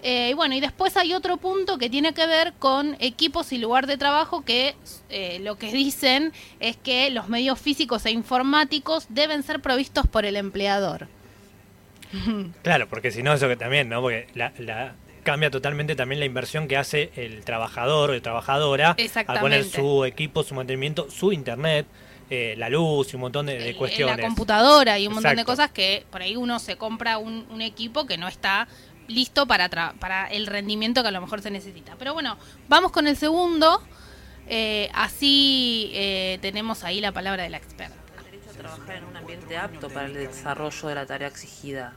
Eh, 0.03 0.31
y 0.31 0.35
bueno, 0.35 0.55
y 0.55 0.61
después 0.61 0.97
hay 0.97 1.15
otro 1.15 1.37
punto 1.37 1.79
que 1.79 1.89
tiene 1.89 2.13
que 2.13 2.27
ver 2.27 2.55
con 2.59 2.97
equipos 2.99 3.53
y 3.53 3.59
lugar 3.59 3.87
de 3.87 3.97
trabajo 3.97 4.45
que 4.45 4.75
eh, 5.11 5.39
lo 5.41 5.57
que 5.57 5.73
dicen 5.73 6.33
es 6.59 6.77
que 6.77 7.09
los 7.11 7.29
medios 7.29 7.61
físicos 7.61 8.05
e 8.07 8.11
informáticos 8.11 9.07
deben 9.09 9.45
ser 9.45 9.61
provistos 9.61 10.07
por 10.09 10.25
el 10.25 10.37
empleador. 10.37 11.09
Claro, 12.63 12.89
porque 12.89 13.11
si 13.11 13.23
no, 13.23 13.33
eso 13.33 13.49
que 13.49 13.57
también, 13.57 13.89
¿no? 13.89 14.03
Porque 14.03 14.27
la, 14.35 14.95
cambia 15.23 15.51
totalmente 15.51 15.95
también 15.95 16.19
la 16.21 16.27
inversión 16.27 16.69
que 16.69 16.77
hace 16.77 17.11
el 17.17 17.45
trabajador 17.45 18.11
o 18.11 18.23
trabajadora 18.23 18.97
a 19.27 19.41
poner 19.41 19.65
su 19.65 20.05
equipo, 20.05 20.43
su 20.43 20.55
mantenimiento, 20.55 21.09
su 21.11 21.33
internet, 21.33 21.87
eh, 22.35 22.55
la 22.57 22.71
luz 22.71 23.13
y 23.13 23.17
un 23.17 23.23
montón 23.23 23.45
de, 23.45 23.75
cuestiones. 23.77 24.17
La 24.17 24.23
computadora 24.23 24.99
y 24.99 25.07
un 25.07 25.15
montón 25.15 25.37
de 25.37 25.45
cosas 25.45 25.71
que 25.71 26.07
por 26.11 26.23
ahí 26.23 26.35
uno 26.35 26.59
se 26.61 26.77
compra 26.77 27.19
un, 27.19 27.61
equipo 27.61 28.07
que 28.07 28.17
no 28.17 28.27
está 28.27 28.69
listo 29.09 29.47
para, 29.47 29.69
para 29.69 30.27
el 30.27 30.47
rendimiento 30.47 31.03
que 31.03 31.09
a 31.09 31.13
lo 31.13 31.21
mejor 31.21 31.43
se 31.43 31.51
necesita. 31.51 31.97
Pero 31.99 32.15
bueno, 32.15 32.37
vamos 32.69 32.93
con 32.93 33.07
el 33.07 33.17
segundo. 33.17 33.83
Eh, 34.49 34.91
así 34.95 35.91
eh, 35.95 36.39
tenemos 36.43 36.85
ahí 36.85 37.01
la 37.01 37.13
palabra 37.13 37.45
de 37.45 37.51
la 37.51 37.59
experta. 37.59 37.97
derecho 38.25 38.51
a 38.51 38.53
trabajar 38.53 38.97
en 38.97 39.05
un 39.05 39.17
ambiente 39.17 39.57
apto 39.57 39.89
para 39.89 40.07
el 40.07 40.15
desarrollo 40.15 40.89
de 40.89 40.95
la 40.95 41.07
tarea 41.07 41.29
exigida 41.29 41.95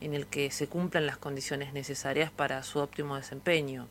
en 0.00 0.14
el 0.14 0.26
que 0.26 0.50
se 0.50 0.68
cumplan 0.68 1.06
las 1.06 1.16
condiciones 1.16 1.72
necesarias 1.72 2.30
para 2.30 2.62
su 2.62 2.78
óptimo 2.78 3.16
desempeño. 3.16 3.88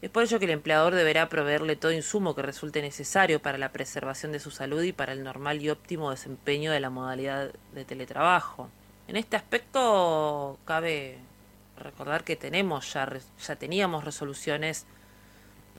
Es 0.00 0.10
por 0.10 0.24
ello 0.24 0.40
que 0.40 0.46
el 0.46 0.50
empleador 0.50 0.96
deberá 0.96 1.28
proveerle 1.28 1.76
todo 1.76 1.92
insumo 1.92 2.34
que 2.34 2.42
resulte 2.42 2.82
necesario 2.82 3.40
para 3.40 3.56
la 3.56 3.70
preservación 3.70 4.32
de 4.32 4.40
su 4.40 4.50
salud 4.50 4.82
y 4.82 4.92
para 4.92 5.12
el 5.12 5.22
normal 5.22 5.62
y 5.62 5.70
óptimo 5.70 6.10
desempeño 6.10 6.72
de 6.72 6.80
la 6.80 6.90
modalidad 6.90 7.52
de 7.72 7.84
teletrabajo. 7.84 8.68
En 9.06 9.14
este 9.14 9.36
aspecto 9.36 10.58
cabe 10.64 11.18
recordar 11.76 12.24
que 12.24 12.36
tenemos 12.36 12.92
ya, 12.92 13.10
ya 13.46 13.56
teníamos 13.56 14.04
resoluciones 14.04 14.86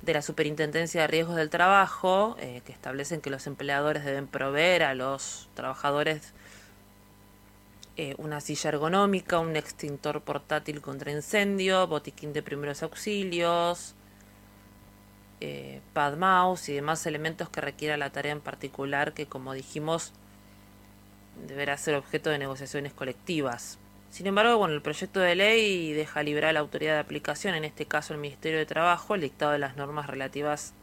de 0.01 0.13
la 0.13 0.21
Superintendencia 0.21 1.01
de 1.01 1.07
Riesgos 1.07 1.35
del 1.35 1.49
Trabajo 1.49 2.35
eh, 2.39 2.61
que 2.65 2.73
establecen 2.73 3.21
que 3.21 3.29
los 3.29 3.47
empleadores 3.47 4.03
deben 4.03 4.27
proveer 4.27 4.83
a 4.83 4.95
los 4.95 5.49
trabajadores 5.53 6.33
eh, 7.95 8.15
una 8.17 8.41
silla 8.41 8.69
ergonómica, 8.69 9.39
un 9.39 9.55
extintor 9.55 10.21
portátil 10.21 10.81
contra 10.81 11.11
incendio, 11.11 11.87
botiquín 11.87 12.33
de 12.33 12.41
primeros 12.41 12.83
auxilios, 12.83 13.95
eh, 15.39 15.79
pad 15.93 16.17
mouse 16.17 16.69
y 16.69 16.73
demás 16.73 17.05
elementos 17.05 17.49
que 17.49 17.61
requiera 17.61 17.95
la 17.95 18.09
tarea 18.09 18.31
en 18.31 18.41
particular 18.41 19.13
que, 19.13 19.27
como 19.27 19.53
dijimos, 19.53 20.11
deberá 21.47 21.77
ser 21.77 21.95
objeto 21.95 22.29
de 22.29 22.39
negociaciones 22.39 22.93
colectivas. 22.93 23.77
Sin 24.13 24.27
embargo, 24.27 24.59
bueno, 24.59 24.75
el 24.75 24.83
proyecto 24.83 25.19
de 25.21 25.33
ley 25.33 25.91
deja 25.91 26.21
libre 26.21 26.45
a 26.45 26.53
la 26.53 26.59
autoridad 26.59 26.93
de 26.93 26.99
aplicación, 26.99 27.55
en 27.55 27.63
este 27.63 27.87
caso 27.87 28.13
el 28.13 28.19
Ministerio 28.19 28.59
de 28.59 28.67
Trabajo, 28.67 29.15
el 29.15 29.21
dictado 29.21 29.53
de 29.53 29.57
las 29.57 29.75
normas 29.75 30.05
relativas 30.05 30.75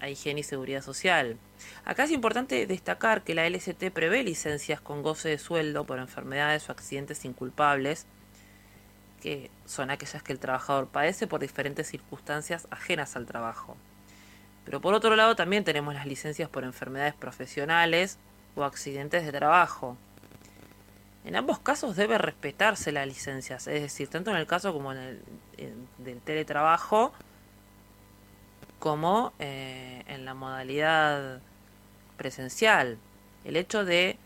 a 0.00 0.08
higiene 0.08 0.40
y 0.40 0.42
seguridad 0.42 0.82
social. 0.82 1.36
Acá 1.84 2.02
es 2.02 2.10
importante 2.10 2.66
destacar 2.66 3.22
que 3.22 3.36
la 3.36 3.48
LST 3.48 3.92
prevé 3.92 4.24
licencias 4.24 4.80
con 4.80 5.04
goce 5.04 5.28
de 5.28 5.38
sueldo 5.38 5.84
por 5.84 6.00
enfermedades 6.00 6.68
o 6.68 6.72
accidentes 6.72 7.24
inculpables, 7.24 8.06
que 9.22 9.52
son 9.66 9.92
aquellas 9.92 10.24
que 10.24 10.32
el 10.32 10.40
trabajador 10.40 10.88
padece 10.88 11.28
por 11.28 11.38
diferentes 11.38 11.86
circunstancias 11.86 12.66
ajenas 12.72 13.14
al 13.14 13.26
trabajo. 13.26 13.76
Pero 14.64 14.80
por 14.80 14.94
otro 14.94 15.14
lado 15.14 15.36
también 15.36 15.62
tenemos 15.62 15.94
las 15.94 16.06
licencias 16.06 16.48
por 16.48 16.64
enfermedades 16.64 17.14
profesionales 17.14 18.18
o 18.56 18.64
accidentes 18.64 19.24
de 19.24 19.30
trabajo. 19.30 19.96
En 21.24 21.36
ambos 21.36 21.58
casos 21.58 21.96
debe 21.96 22.18
respetarse 22.18 22.92
las 22.92 23.06
licencias, 23.06 23.66
es 23.66 23.80
decir, 23.80 24.08
tanto 24.08 24.30
en 24.30 24.36
el 24.36 24.46
caso 24.46 24.72
como 24.72 24.92
en 24.92 24.98
el 24.98 25.22
del 25.98 26.20
teletrabajo, 26.20 27.12
como 28.78 29.32
eh, 29.38 30.02
en 30.06 30.26
la 30.26 30.34
modalidad 30.34 31.40
presencial. 32.18 32.98
El 33.44 33.56
hecho 33.56 33.86
de 33.86 34.18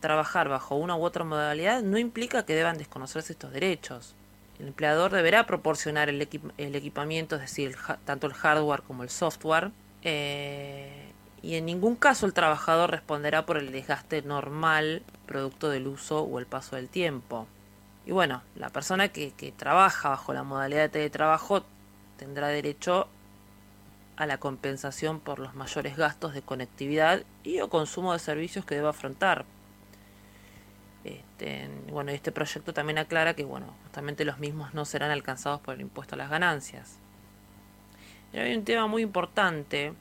trabajar 0.00 0.48
bajo 0.48 0.76
una 0.76 0.96
u 0.96 1.04
otra 1.04 1.24
modalidad 1.24 1.82
no 1.82 1.98
implica 1.98 2.46
que 2.46 2.54
deban 2.54 2.78
desconocerse 2.78 3.34
estos 3.34 3.52
derechos. 3.52 4.14
El 4.58 4.68
empleador 4.68 5.10
deberá 5.10 5.46
proporcionar 5.46 6.08
el, 6.08 6.22
equipamiento, 6.22 7.36
es 7.36 7.42
decir, 7.42 7.76
tanto 8.06 8.26
el 8.26 8.32
hardware 8.32 8.82
como 8.82 9.02
el 9.02 9.10
software, 9.10 9.70
eh, 10.02 11.12
y 11.42 11.56
en 11.56 11.66
ningún 11.66 11.96
caso 11.96 12.24
el 12.26 12.32
trabajador 12.32 12.90
responderá 12.90 13.46
por 13.46 13.58
el 13.58 13.72
desgaste 13.72 14.22
normal 14.22 15.02
producto 15.30 15.68
del 15.70 15.86
uso 15.86 16.22
o 16.22 16.40
el 16.40 16.46
paso 16.46 16.74
del 16.74 16.88
tiempo. 16.88 17.46
Y 18.04 18.10
bueno, 18.10 18.42
la 18.56 18.70
persona 18.70 19.10
que, 19.10 19.30
trabaja 19.56 20.08
bajo 20.08 20.34
la 20.34 20.42
modalidad 20.42 20.82
de 20.82 20.88
teletrabajo 20.88 21.64
tendrá 22.16 22.48
derecho 22.48 23.06
a 24.16 24.26
la 24.26 24.38
compensación 24.38 25.20
por 25.20 25.38
los 25.38 25.54
mayores 25.54 25.96
gastos 25.96 26.34
de 26.34 26.42
conectividad 26.42 27.22
y 27.44 27.60
o 27.60 27.70
consumo 27.70 28.12
de 28.12 28.18
servicios 28.18 28.64
que 28.64 28.74
deba 28.74 28.90
afrontar. 28.90 29.44
Este, 31.04 31.70
bueno, 31.90 32.10
este 32.10 32.32
proyecto 32.32 32.74
también 32.74 32.98
aclara 32.98 33.34
que 33.34 33.44
bueno, 33.44 33.72
justamente 33.84 34.24
los 34.24 34.40
mismos 34.40 34.74
no 34.74 34.84
serán 34.84 35.12
alcanzados 35.12 35.60
por 35.60 35.76
el 35.76 35.80
impuesto 35.82 36.16
a 36.16 36.18
las 36.18 36.28
ganancias. 36.28 36.98
Hay 38.32 38.56
un 38.56 38.64
tema 38.64 38.88
muy 38.88 39.02
importante 39.02 39.92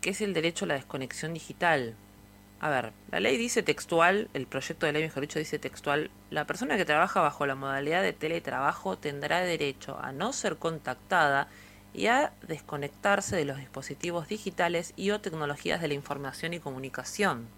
que 0.00 0.10
es 0.10 0.20
el 0.20 0.34
derecho 0.34 0.64
a 0.64 0.68
la 0.68 0.74
desconexión 0.74 1.34
digital. 1.34 1.94
A 2.60 2.68
ver, 2.68 2.92
la 3.10 3.20
ley 3.20 3.38
dice 3.38 3.62
textual, 3.62 4.28
el 4.34 4.46
proyecto 4.46 4.84
de 4.84 4.92
ley, 4.92 5.02
mejor 5.02 5.22
dicho, 5.22 5.38
dice 5.38 5.58
textual, 5.58 6.10
la 6.28 6.46
persona 6.46 6.76
que 6.76 6.84
trabaja 6.84 7.22
bajo 7.22 7.46
la 7.46 7.54
modalidad 7.54 8.02
de 8.02 8.12
teletrabajo 8.12 8.98
tendrá 8.98 9.40
derecho 9.40 9.98
a 9.98 10.12
no 10.12 10.34
ser 10.34 10.56
contactada 10.56 11.48
y 11.94 12.08
a 12.08 12.34
desconectarse 12.46 13.34
de 13.34 13.46
los 13.46 13.56
dispositivos 13.56 14.28
digitales 14.28 14.92
y 14.94 15.10
o 15.10 15.22
tecnologías 15.22 15.80
de 15.80 15.88
la 15.88 15.94
información 15.94 16.52
y 16.52 16.60
comunicación, 16.60 17.48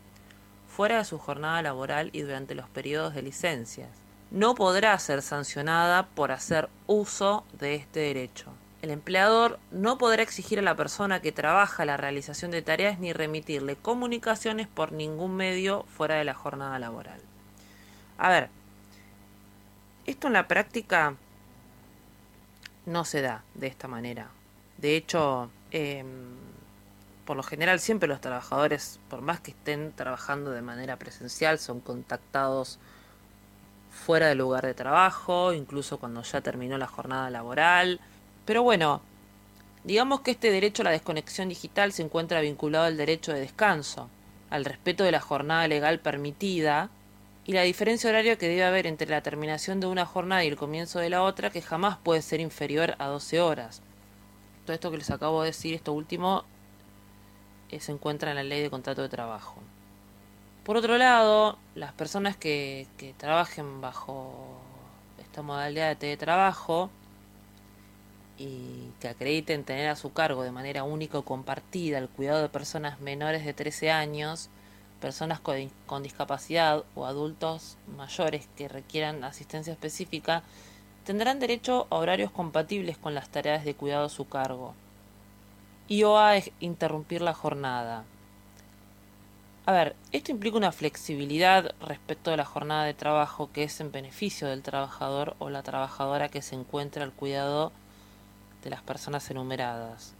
fuera 0.68 0.98
de 0.98 1.04
su 1.04 1.18
jornada 1.18 1.60
laboral 1.62 2.10
y 2.12 2.20
durante 2.20 2.54
los 2.54 2.68
periodos 2.68 3.12
de 3.14 3.22
licencias. 3.22 3.90
No 4.30 4.54
podrá 4.54 4.96
ser 5.00 5.20
sancionada 5.20 6.06
por 6.14 6.30
hacer 6.30 6.68
uso 6.86 7.44
de 7.58 7.74
este 7.74 8.00
derecho. 8.00 8.52
El 8.82 8.90
empleador 8.90 9.60
no 9.70 9.96
podrá 9.96 10.24
exigir 10.24 10.58
a 10.58 10.62
la 10.62 10.74
persona 10.74 11.22
que 11.22 11.30
trabaja 11.30 11.84
la 11.84 11.96
realización 11.96 12.50
de 12.50 12.62
tareas 12.62 12.98
ni 12.98 13.12
remitirle 13.12 13.76
comunicaciones 13.76 14.66
por 14.66 14.90
ningún 14.90 15.36
medio 15.36 15.84
fuera 15.84 16.16
de 16.16 16.24
la 16.24 16.34
jornada 16.34 16.80
laboral. 16.80 17.20
A 18.18 18.28
ver, 18.28 18.50
esto 20.04 20.26
en 20.26 20.32
la 20.32 20.48
práctica 20.48 21.14
no 22.84 23.04
se 23.04 23.22
da 23.22 23.44
de 23.54 23.68
esta 23.68 23.86
manera. 23.86 24.30
De 24.78 24.96
hecho, 24.96 25.48
em, 25.70 26.06
por 27.24 27.36
lo 27.36 27.44
general 27.44 27.78
siempre 27.78 28.08
los 28.08 28.20
trabajadores, 28.20 28.98
por 29.08 29.22
más 29.22 29.38
que 29.38 29.52
estén 29.52 29.92
trabajando 29.92 30.50
de 30.50 30.62
manera 30.62 30.96
presencial, 30.96 31.60
son 31.60 31.78
contactados 31.78 32.80
fuera 33.92 34.26
del 34.26 34.38
lugar 34.38 34.66
de 34.66 34.74
trabajo, 34.74 35.52
incluso 35.52 35.98
cuando 35.98 36.22
ya 36.22 36.40
terminó 36.40 36.78
la 36.78 36.88
jornada 36.88 37.30
laboral. 37.30 38.00
Pero 38.44 38.62
bueno, 38.62 39.02
digamos 39.84 40.20
que 40.20 40.32
este 40.32 40.50
derecho 40.50 40.82
a 40.82 40.86
la 40.86 40.90
desconexión 40.90 41.48
digital 41.48 41.92
se 41.92 42.02
encuentra 42.02 42.40
vinculado 42.40 42.86
al 42.86 42.96
derecho 42.96 43.32
de 43.32 43.40
descanso, 43.40 44.08
al 44.50 44.64
respeto 44.64 45.04
de 45.04 45.12
la 45.12 45.20
jornada 45.20 45.68
legal 45.68 46.00
permitida 46.00 46.90
y 47.44 47.52
la 47.52 47.62
diferencia 47.62 48.10
horaria 48.10 48.36
que 48.36 48.48
debe 48.48 48.64
haber 48.64 48.86
entre 48.86 49.08
la 49.08 49.22
terminación 49.22 49.80
de 49.80 49.86
una 49.86 50.06
jornada 50.06 50.44
y 50.44 50.48
el 50.48 50.56
comienzo 50.56 50.98
de 50.98 51.10
la 51.10 51.22
otra, 51.22 51.50
que 51.50 51.62
jamás 51.62 51.98
puede 51.98 52.22
ser 52.22 52.40
inferior 52.40 52.94
a 52.98 53.06
12 53.06 53.40
horas. 53.40 53.82
Todo 54.64 54.74
esto 54.74 54.90
que 54.90 54.98
les 54.98 55.10
acabo 55.10 55.42
de 55.42 55.48
decir, 55.48 55.74
esto 55.74 55.92
último, 55.92 56.44
eh, 57.70 57.80
se 57.80 57.90
encuentra 57.92 58.30
en 58.30 58.36
la 58.36 58.44
ley 58.44 58.60
de 58.60 58.70
contrato 58.70 59.02
de 59.02 59.08
trabajo. 59.08 59.56
Por 60.62 60.76
otro 60.76 60.98
lado, 60.98 61.58
las 61.74 61.92
personas 61.92 62.36
que, 62.36 62.86
que 62.96 63.12
trabajen 63.14 63.80
bajo 63.80 64.60
esta 65.20 65.42
modalidad 65.42 65.88
de 65.88 65.96
teletrabajo 65.96 66.90
y 68.38 68.90
que 69.00 69.08
acrediten 69.08 69.64
tener 69.64 69.88
a 69.88 69.96
su 69.96 70.12
cargo 70.12 70.42
de 70.42 70.52
manera 70.52 70.84
única 70.84 71.18
o 71.18 71.24
compartida 71.24 71.98
el 71.98 72.08
cuidado 72.08 72.42
de 72.42 72.48
personas 72.48 73.00
menores 73.00 73.44
de 73.44 73.54
13 73.54 73.90
años, 73.90 74.50
personas 75.00 75.40
con, 75.40 76.02
discapacidad 76.02 76.84
o 76.94 77.06
adultos 77.06 77.76
mayores 77.96 78.48
que 78.56 78.68
requieran 78.68 79.24
asistencia 79.24 79.72
específica, 79.72 80.42
tendrán 81.04 81.40
derecho 81.40 81.86
a 81.90 81.96
horarios 81.96 82.30
compatibles 82.30 82.96
con 82.96 83.14
las 83.14 83.28
tareas 83.28 83.64
de 83.64 83.74
cuidado 83.74 84.06
a 84.06 84.10
su 84.10 84.28
cargo. 84.28 84.74
Y 85.88 86.04
o 86.04 86.18
a 86.18 86.34
interrumpir 86.60 87.20
la 87.20 87.34
jornada. 87.34 88.04
A 89.66 89.72
ver, 89.72 89.94
esto 90.10 90.32
implica 90.32 90.56
una 90.56 90.72
flexibilidad 90.72 91.74
respecto 91.80 92.30
de 92.30 92.36
la 92.36 92.44
jornada 92.44 92.84
de 92.84 92.94
trabajo 92.94 93.50
que 93.52 93.64
es 93.64 93.80
en 93.80 93.92
beneficio 93.92 94.48
del 94.48 94.62
trabajador 94.62 95.36
o 95.38 95.50
la 95.50 95.62
trabajadora 95.62 96.28
que 96.28 96.42
se 96.42 96.56
encuentra 96.56 97.04
al 97.04 97.12
cuidado 97.12 97.72
de 98.62 98.70
las 98.70 98.82
personas 98.82 99.30
enumeradas, 99.30 100.14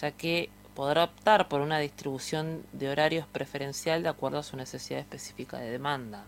ya 0.00 0.10
que 0.10 0.50
podrá 0.74 1.04
optar 1.04 1.48
por 1.48 1.60
una 1.60 1.78
distribución 1.78 2.64
de 2.72 2.88
horarios 2.88 3.26
preferencial 3.26 4.02
de 4.02 4.08
acuerdo 4.08 4.38
a 4.38 4.42
su 4.42 4.56
necesidad 4.56 5.00
específica 5.00 5.58
de 5.58 5.70
demanda. 5.70 6.24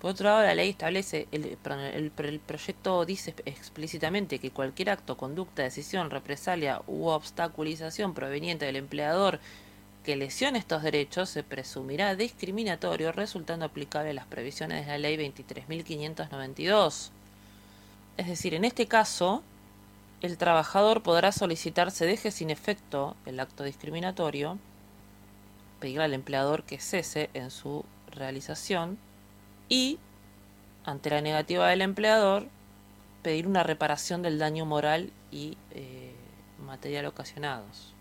Por 0.00 0.12
otro 0.12 0.28
lado, 0.28 0.42
la 0.42 0.54
ley 0.54 0.70
establece, 0.70 1.26
el, 1.32 1.58
el, 1.64 2.40
proyecto 2.40 3.04
dice 3.04 3.34
explícitamente 3.46 4.38
que 4.38 4.52
cualquier 4.52 4.90
acto, 4.90 5.16
conducta, 5.16 5.62
decisión, 5.62 6.10
represalia 6.10 6.82
u 6.86 7.06
obstaculización 7.06 8.14
proveniente 8.14 8.64
del 8.64 8.76
empleador 8.76 9.40
que 10.04 10.14
lesione 10.16 10.58
estos 10.58 10.82
derechos 10.82 11.28
se 11.28 11.42
presumirá 11.42 12.14
discriminatorio 12.14 13.12
resultando 13.12 13.66
aplicable 13.66 14.14
las 14.14 14.26
previsiones 14.26 14.86
de 14.86 14.92
la 14.92 14.98
ley 14.98 15.16
23.592. 15.16 17.10
Es 18.16 18.26
decir, 18.26 18.54
en 18.54 18.64
este 18.64 18.86
caso, 18.86 19.42
el 20.20 20.36
trabajador 20.36 21.02
podrá 21.02 21.30
solicitar 21.32 21.90
se 21.90 22.06
deje 22.06 22.30
sin 22.30 22.50
efecto 22.50 23.16
el 23.24 23.38
acto 23.38 23.62
discriminatorio, 23.64 24.58
pedir 25.80 26.00
al 26.00 26.12
empleador 26.12 26.64
que 26.64 26.80
cese 26.80 27.30
en 27.34 27.50
su 27.50 27.84
realización 28.10 28.98
y, 29.68 29.98
ante 30.84 31.10
la 31.10 31.20
negativa 31.20 31.68
del 31.68 31.82
empleador, 31.82 32.46
pedir 33.22 33.46
una 33.46 33.62
reparación 33.62 34.22
del 34.22 34.38
daño 34.38 34.66
moral 34.66 35.12
y 35.30 35.56
eh, 35.70 36.14
material 36.64 37.06
ocasionados. 37.06 37.94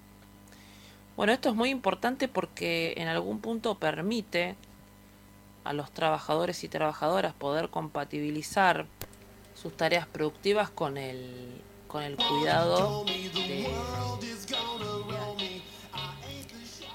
Bueno, 1.16 1.34
esto 1.34 1.50
es 1.50 1.56
muy 1.56 1.70
importante 1.70 2.28
porque 2.28 2.94
en 2.98 3.08
algún 3.08 3.40
punto 3.42 3.76
permite 3.76 4.56
a 5.64 5.74
los 5.74 5.92
trabajadores 5.92 6.64
y 6.64 6.70
trabajadoras 6.70 7.34
poder 7.34 7.70
compatibilizar 7.70 8.86
sus 9.54 9.76
tareas 9.76 10.08
productivas 10.08 10.70
con 10.70 10.98
el 10.98 11.62
con 11.88 12.04
el 12.04 12.16
cuidado 12.16 13.06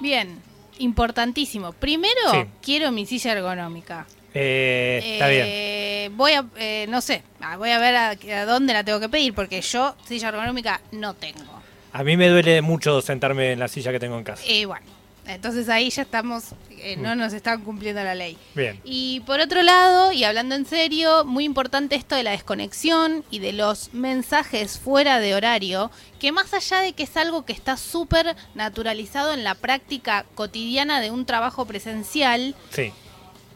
Bien, 0.01 0.43
importantísimo. 0.79 1.73
Primero, 1.73 2.49
quiero 2.61 2.91
mi 2.91 3.07
silla 3.07 3.33
ergonómica. 3.33 4.05
Eh, 4.35 5.01
está 5.13 5.29
bien. 5.29 5.45
Eh, 5.47 6.11
voy 6.15 6.33
a, 6.33 6.45
eh, 6.57 6.87
no 6.89 7.01
sé, 7.01 7.23
ah, 7.41 7.57
voy 7.57 7.71
a 7.71 7.79
ver 7.79 7.95
a, 7.95 8.45
dónde 8.47 8.73
la 8.73 8.83
tengo 8.83 8.99
que 8.99 9.09
pedir, 9.09 9.33
porque 9.33 9.61
yo 9.61 9.95
silla 10.05 10.31
ergonómica 10.31 10.81
no 10.91 11.15
tengo. 11.15 11.63
A 11.93 12.03
mí 12.03 12.17
me 12.17 12.29
duele 12.29 12.63
mucho 12.63 13.01
sentarme 13.01 13.53
en 13.53 13.61
la 13.61 13.69
silla 13.69 13.93
que 13.93 14.01
tengo 14.01 14.19
en 14.19 14.25
casa. 14.25 14.43
Y 14.45 14.65
bueno, 14.65 14.85
entonces 15.27 15.69
ahí 15.69 15.89
ya 15.91 16.03
estamos, 16.03 16.47
eh, 16.71 16.97
no 16.97 17.15
mm. 17.15 17.19
nos 17.19 17.33
están 17.33 17.63
cumpliendo 17.63 18.03
la 18.03 18.15
ley. 18.15 18.37
Bien. 18.55 18.81
Y 18.85 19.21
por 19.21 19.41
otro 19.41 19.63
lado, 19.63 20.13
y 20.13 20.25
hablando 20.25 20.55
en 20.55 20.67
serio, 20.67 21.25
muy 21.25 21.45
importante 21.45 21.95
esto 21.95 22.17
de 22.17 22.25
la 22.25 22.33
desconexión 22.33 23.25
y 23.31 23.39
de 23.39 23.53
los 23.53 23.95
mensajes 23.95 24.79
fuera 24.81 25.21
de 25.21 25.35
horario, 25.35 25.91
que 26.19 26.33
más 26.33 26.53
allá 26.55 26.81
de 26.81 26.93
que 26.93 27.05
es 27.05 27.17
algo 27.17 27.45
que 27.45 27.53
está 27.53 27.77
súper 27.77 28.35
naturalizado 28.55 29.33
en 29.33 29.45
la 29.45 29.55
práctica 29.55 30.27
cotidiana 30.35 31.01
de 31.01 31.13
un 31.13 31.25
trabajo 31.25 31.67
presencial, 31.67 32.57
sí. 32.71 32.93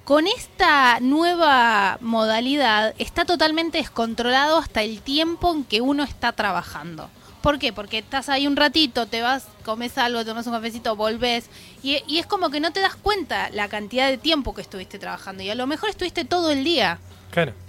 con 0.05 0.29
esta 0.29 1.01
nueva 1.01 1.99
modalidad 2.01 2.95
está 2.99 3.25
totalmente 3.25 3.79
descontrolado 3.79 4.59
hasta 4.59 4.83
el 4.83 5.01
tiempo 5.01 5.53
en 5.53 5.65
que 5.65 5.81
uno 5.81 6.05
está 6.05 6.31
trabajando. 6.33 7.11
¿Por 7.47 7.61
qué? 7.61 7.73
Porque 7.73 7.99
estás 7.99 8.29
ahí 8.29 8.49
un 8.49 8.57
ratito, 8.57 9.07
te 9.07 9.23
vas, 9.23 9.47
comes 9.65 9.97
algo, 9.99 10.25
tomas 10.25 10.49
un 10.49 10.53
cafecito, 10.53 10.97
volvés. 10.97 11.49
Y, 11.81 12.19
es 12.19 12.27
como 12.27 12.51
que 12.51 12.59
no 12.59 12.73
te 12.73 12.81
das 12.81 12.97
cuenta 12.97 13.51
la 13.51 13.69
cantidad 13.69 14.09
de 14.09 14.19
tiempo 14.19 14.53
que 14.53 14.63
estuviste 14.63 14.99
trabajando. 14.99 15.45
Y 15.45 15.51
a 15.51 15.55
lo 15.55 15.69
mejor 15.69 15.89
estuviste 15.89 16.25
todo 16.25 16.51
el 16.51 16.65
día 16.65 16.99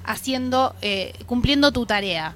haciendo, 0.03 0.75
eh, 0.81 1.13
cumpliendo 1.27 1.71
tu 1.71 1.85
tarea. 1.85 2.35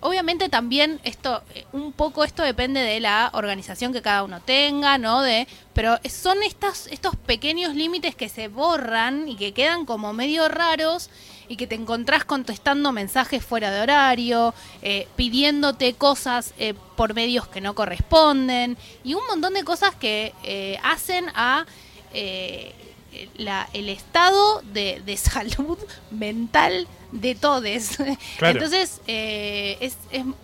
Obviamente 0.00 0.48
también 0.48 1.00
esto, 1.04 1.42
eh, 1.54 1.66
un 1.72 1.92
poco 1.92 2.24
esto 2.24 2.42
depende 2.42 2.80
de 2.80 2.98
la 2.98 3.28
organización 3.34 3.92
que 3.92 4.00
cada 4.00 4.22
uno 4.22 4.40
tenga, 4.40 4.96
¿no? 4.96 5.20
De, 5.20 5.46
pero 5.74 5.98
son 6.08 6.42
estas, 6.42 6.86
estos 6.86 7.14
pequeños 7.14 7.74
límites 7.74 8.14
que 8.14 8.30
se 8.30 8.48
borran 8.48 9.28
y 9.28 9.36
que 9.36 9.52
quedan 9.52 9.84
como 9.84 10.14
medio 10.14 10.48
raros 10.48 11.10
y 11.48 11.56
que 11.56 11.66
te 11.66 11.74
encontrás 11.74 12.24
contestando 12.24 12.92
mensajes 12.92 13.44
fuera 13.44 13.70
de 13.70 13.80
horario, 13.80 14.54
eh, 14.82 15.08
pidiéndote 15.16 15.94
cosas 15.94 16.54
eh, 16.58 16.74
por 16.96 17.14
medios 17.14 17.48
que 17.48 17.60
no 17.60 17.74
corresponden 17.74 18.76
y 19.02 19.14
un 19.14 19.26
montón 19.28 19.54
de 19.54 19.64
cosas 19.64 19.94
que 19.94 20.32
eh, 20.42 20.78
hacen 20.82 21.26
a 21.34 21.66
el 22.12 23.88
estado 23.88 24.62
de, 24.72 25.16
salud 25.16 25.78
mental 26.10 26.86
de 27.10 27.34
todes. 27.34 27.98
Entonces, 28.40 29.00
es, 29.06 29.96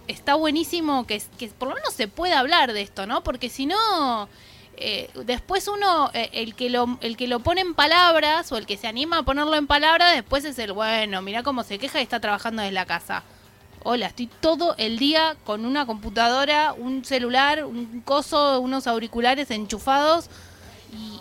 está 0.08 0.34
buenísimo 0.34 1.06
que, 1.06 1.22
que 1.38 1.48
por 1.48 1.68
lo 1.68 1.74
menos 1.74 1.94
se 1.94 2.08
pueda 2.08 2.40
hablar 2.40 2.72
de 2.72 2.82
esto, 2.82 3.06
¿no? 3.06 3.22
Porque 3.22 3.48
si 3.48 3.66
no 3.66 4.28
eh, 4.80 5.10
después 5.26 5.68
uno, 5.68 6.10
eh, 6.14 6.30
el, 6.32 6.54
que 6.54 6.70
lo, 6.70 6.98
el 7.02 7.16
que 7.18 7.28
lo 7.28 7.40
pone 7.40 7.60
en 7.60 7.74
palabras 7.74 8.50
o 8.50 8.56
el 8.56 8.64
que 8.64 8.78
se 8.78 8.86
anima 8.86 9.18
a 9.18 9.22
ponerlo 9.22 9.54
en 9.56 9.66
palabras, 9.66 10.14
después 10.14 10.44
es 10.46 10.58
el 10.58 10.72
bueno, 10.72 11.20
mira 11.20 11.42
cómo 11.42 11.62
se 11.64 11.78
queja 11.78 12.00
y 12.00 12.02
está 12.02 12.18
trabajando 12.18 12.62
desde 12.62 12.72
la 12.72 12.86
casa. 12.86 13.22
Hola, 13.82 14.06
estoy 14.06 14.28
todo 14.40 14.74
el 14.78 14.98
día 14.98 15.36
con 15.44 15.66
una 15.66 15.84
computadora, 15.84 16.72
un 16.72 17.04
celular, 17.04 17.64
un 17.64 18.00
coso, 18.04 18.60
unos 18.60 18.86
auriculares 18.86 19.50
enchufados 19.50 20.30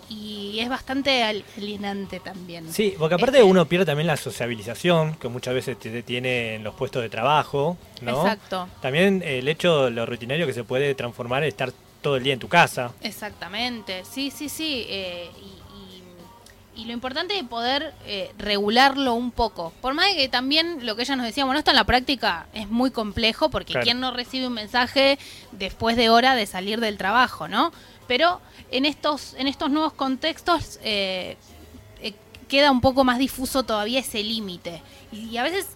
y, 0.08 0.58
es 0.58 0.68
bastante 0.68 1.22
alienante 1.22 2.20
también. 2.20 2.70
Sí, 2.70 2.94
porque 2.98 3.14
aparte 3.14 3.38
este 3.38 3.50
uno 3.50 3.64
pierde 3.66 3.86
también 3.86 4.08
la 4.08 4.16
sociabilización 4.18 5.14
que 5.14 5.28
muchas 5.28 5.54
veces 5.54 5.78
te 5.78 6.02
tiene 6.02 6.56
en 6.56 6.64
los 6.64 6.74
puestos 6.74 7.00
de 7.00 7.08
trabajo, 7.08 7.78
¿no? 8.02 8.20
Exacto. 8.20 8.68
También 8.82 9.22
el 9.24 9.48
hecho, 9.48 9.88
lo 9.88 10.04
rutinario 10.04 10.46
que 10.46 10.52
se 10.52 10.64
puede 10.64 10.94
transformar 10.94 11.44
es 11.44 11.48
estar 11.48 11.72
todo 12.00 12.16
el 12.16 12.22
día 12.22 12.32
en 12.32 12.38
tu 12.38 12.48
casa. 12.48 12.92
Exactamente, 13.02 14.04
sí, 14.04 14.30
sí, 14.30 14.48
sí. 14.48 14.86
Eh, 14.88 15.30
y, 16.76 16.84
lo 16.86 16.94
importante 16.94 17.38
es 17.38 17.44
poder 17.44 17.92
eh, 18.06 18.32
regularlo 18.38 19.12
un 19.12 19.32
poco. 19.32 19.70
Por 19.82 19.92
más 19.92 20.06
que 20.14 20.30
también 20.30 20.86
lo 20.86 20.96
que 20.96 21.02
ella 21.02 21.14
nos 21.14 21.26
decía, 21.26 21.44
bueno, 21.44 21.58
esto 21.58 21.70
en 21.70 21.76
la 21.76 21.84
práctica 21.84 22.46
es 22.54 22.70
muy 22.70 22.90
complejo 22.90 23.50
porque 23.50 23.74
¿quién 23.82 24.00
no 24.00 24.12
recibe 24.12 24.46
un 24.46 24.54
mensaje 24.54 25.18
después 25.52 25.94
de 25.98 26.08
hora 26.08 26.34
de 26.34 26.46
salir 26.46 26.80
del 26.80 26.96
trabajo, 26.96 27.48
no? 27.48 27.70
Pero 28.08 28.40
en 28.70 28.86
estos, 28.86 29.34
en 29.34 29.46
estos 29.46 29.70
nuevos 29.70 29.92
contextos 29.92 30.80
eh, 30.82 31.36
queda 32.48 32.70
un 32.70 32.80
poco 32.80 33.04
más 33.04 33.18
difuso 33.18 33.62
todavía 33.62 34.00
ese 34.00 34.24
límite. 34.24 34.80
y 35.12 35.36
a 35.36 35.42
veces 35.42 35.66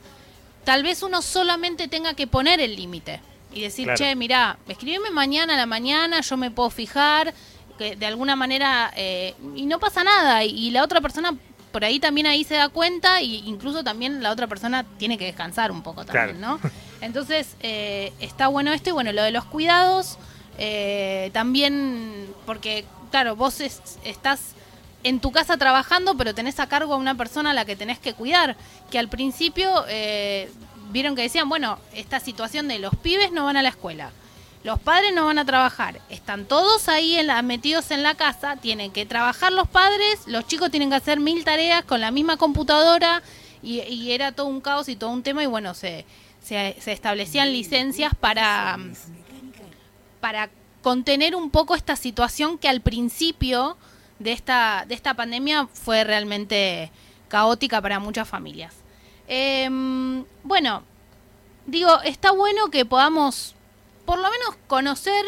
tal 0.64 0.82
vez 0.82 1.02
uno 1.02 1.20
solamente 1.20 1.86
tenga 1.86 2.14
que 2.14 2.26
poner 2.26 2.60
el 2.60 2.76
límite 2.76 3.20
y 3.54 3.60
decir, 3.60 3.88
che, 3.94 4.14
mira, 4.16 4.58
escríbeme 4.68 5.10
mañana 5.10 5.54
a 5.54 5.56
la 5.56 5.66
mañana, 5.66 6.20
yo 6.20 6.36
me 6.36 6.50
puedo 6.50 6.70
fijar, 6.70 7.32
que 7.78 7.96
de 7.96 8.06
alguna 8.06 8.36
manera, 8.36 8.92
eh, 8.96 9.34
y 9.54 9.66
no 9.66 9.78
pasa 9.78 10.04
nada, 10.04 10.44
y, 10.44 10.70
la 10.70 10.82
otra 10.82 11.00
persona 11.00 11.34
por 11.72 11.84
ahí 11.84 11.98
también 11.98 12.26
ahí 12.26 12.44
se 12.44 12.54
da 12.54 12.68
cuenta, 12.68 13.20
y 13.20 13.48
incluso 13.48 13.82
también 13.82 14.22
la 14.22 14.30
otra 14.30 14.46
persona 14.46 14.84
tiene 14.98 15.18
que 15.18 15.24
descansar 15.24 15.72
un 15.72 15.82
poco 15.82 16.04
también, 16.04 16.40
¿no? 16.40 16.60
Entonces, 17.00 17.56
eh, 17.60 18.12
está 18.20 18.48
bueno 18.48 18.72
esto, 18.72 18.90
y 18.90 18.92
bueno, 18.92 19.12
lo 19.12 19.22
de 19.22 19.30
los 19.30 19.44
cuidados, 19.44 20.18
eh, 20.58 21.30
también, 21.32 22.28
porque, 22.46 22.84
claro, 23.10 23.36
vos 23.36 23.60
estás 23.60 24.54
en 25.02 25.20
tu 25.20 25.32
casa 25.32 25.56
trabajando, 25.56 26.16
pero 26.16 26.34
tenés 26.34 26.58
a 26.60 26.68
cargo 26.68 26.94
a 26.94 26.96
una 26.96 27.16
persona 27.16 27.50
a 27.50 27.54
la 27.54 27.64
que 27.64 27.76
tenés 27.76 27.98
que 27.98 28.14
cuidar, 28.14 28.56
que 28.90 28.98
al 28.98 29.08
principio 29.08 29.84
vieron 30.94 31.16
que 31.16 31.22
decían, 31.22 31.48
bueno, 31.48 31.80
esta 31.92 32.20
situación 32.20 32.68
de 32.68 32.78
los 32.78 32.94
pibes 32.94 33.32
no 33.32 33.44
van 33.44 33.56
a 33.56 33.62
la 33.62 33.70
escuela, 33.70 34.12
los 34.62 34.78
padres 34.78 35.12
no 35.12 35.26
van 35.26 35.40
a 35.40 35.44
trabajar, 35.44 36.00
están 36.08 36.44
todos 36.44 36.88
ahí 36.88 37.16
en 37.16 37.46
metidos 37.46 37.90
en 37.90 38.04
la 38.04 38.14
casa, 38.14 38.56
tienen 38.58 38.92
que 38.92 39.04
trabajar 39.04 39.52
los 39.52 39.66
padres, 39.66 40.20
los 40.26 40.46
chicos 40.46 40.70
tienen 40.70 40.90
que 40.90 40.94
hacer 40.94 41.18
mil 41.18 41.44
tareas 41.44 41.84
con 41.84 42.00
la 42.00 42.12
misma 42.12 42.36
computadora 42.36 43.24
y, 43.60 44.12
era 44.12 44.30
todo 44.30 44.46
un 44.46 44.60
caos 44.60 44.88
y 44.88 44.94
todo 44.94 45.10
un 45.10 45.24
tema 45.24 45.42
y 45.42 45.46
bueno, 45.46 45.74
se, 45.74 46.06
se, 46.40 46.76
establecían 46.86 47.52
licencias 47.52 48.14
para, 48.14 48.78
para 50.20 50.48
contener 50.80 51.34
un 51.34 51.50
poco 51.50 51.74
esta 51.74 51.96
situación 51.96 52.56
que 52.56 52.68
al 52.68 52.82
principio 52.82 53.76
de 54.20 54.30
esta, 54.30 54.84
de 54.86 54.94
esta 54.94 55.14
pandemia 55.14 55.66
fue 55.72 56.04
realmente 56.04 56.92
caótica 57.26 57.82
para 57.82 57.98
muchas 57.98 58.28
familias. 58.28 58.83
Em, 59.26 60.24
bueno, 60.42 60.82
digo, 61.66 62.00
está 62.02 62.30
bueno 62.32 62.70
que 62.70 62.84
podamos 62.84 63.54
por 64.04 64.18
lo 64.18 64.30
menos 64.30 64.56
conocer, 64.66 65.24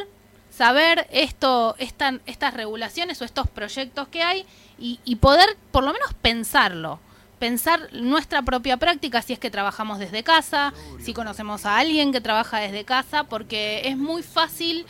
saber 0.51 1.07
esto, 1.11 1.77
estas 1.79 2.55
regulaciones 2.55 3.21
o 3.21 3.25
estos 3.25 3.49
proyectos 3.49 4.09
que 4.09 4.23
hay 4.23 4.47
y, 4.79 5.17
poder 5.17 5.57
por 5.71 5.85
lo 5.85 5.93
menos 5.93 6.13
pensarlo 6.15 7.01
pensar 7.39 7.93
nuestra 7.93 8.41
propia 8.41 8.79
práctica 8.79 9.21
si 9.21 9.35
es 9.35 9.39
que 9.39 9.51
trabajamos 9.51 9.99
desde 9.99 10.23
casa, 10.23 10.73
si 11.03 11.13
conocemos 11.13 11.67
a 11.67 11.77
alguien 11.77 12.11
que 12.11 12.23
trabaja 12.23 12.61
desde 12.61 12.87
casa, 12.87 13.25
porque 13.25 13.83
es 13.85 13.99
muy 13.99 14.23
fácil 14.23 14.87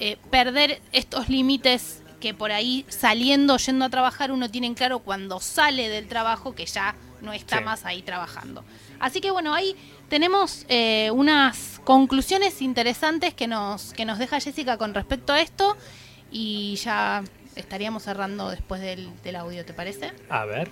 eh, 0.00 0.18
perder 0.28 0.82
estos 0.90 1.28
límites 1.28 2.02
que 2.18 2.34
por 2.34 2.50
ahí 2.50 2.84
saliendo, 2.88 3.58
yendo 3.58 3.84
a 3.84 3.90
trabajar, 3.90 4.32
uno 4.32 4.50
tiene 4.50 4.66
en 4.66 4.74
claro 4.74 4.98
cuando 4.98 5.38
sale 5.38 5.88
del 5.88 6.08
trabajo 6.08 6.54
que 6.56 6.66
ya 6.66 6.96
no 7.24 7.32
está 7.32 7.60
más 7.60 7.84
ahí 7.84 8.02
trabajando. 8.02 8.64
Así 9.00 9.20
que 9.20 9.30
bueno, 9.30 9.54
ahí 9.54 9.76
tenemos 10.08 10.64
eh, 10.68 11.10
unas 11.12 11.80
conclusiones 11.84 12.62
interesantes 12.62 13.34
que 13.34 13.46
nos, 13.46 13.92
que 13.92 14.04
nos 14.04 14.18
deja 14.18 14.40
Jessica 14.40 14.78
con 14.78 14.94
respecto 14.94 15.32
a 15.32 15.40
esto 15.40 15.76
y 16.30 16.76
ya 16.76 17.24
estaríamos 17.56 18.02
cerrando 18.04 18.50
después 18.50 18.80
del, 18.80 19.10
del 19.22 19.36
audio, 19.36 19.64
¿te 19.64 19.72
parece? 19.72 20.12
A 20.28 20.44
ver. 20.44 20.70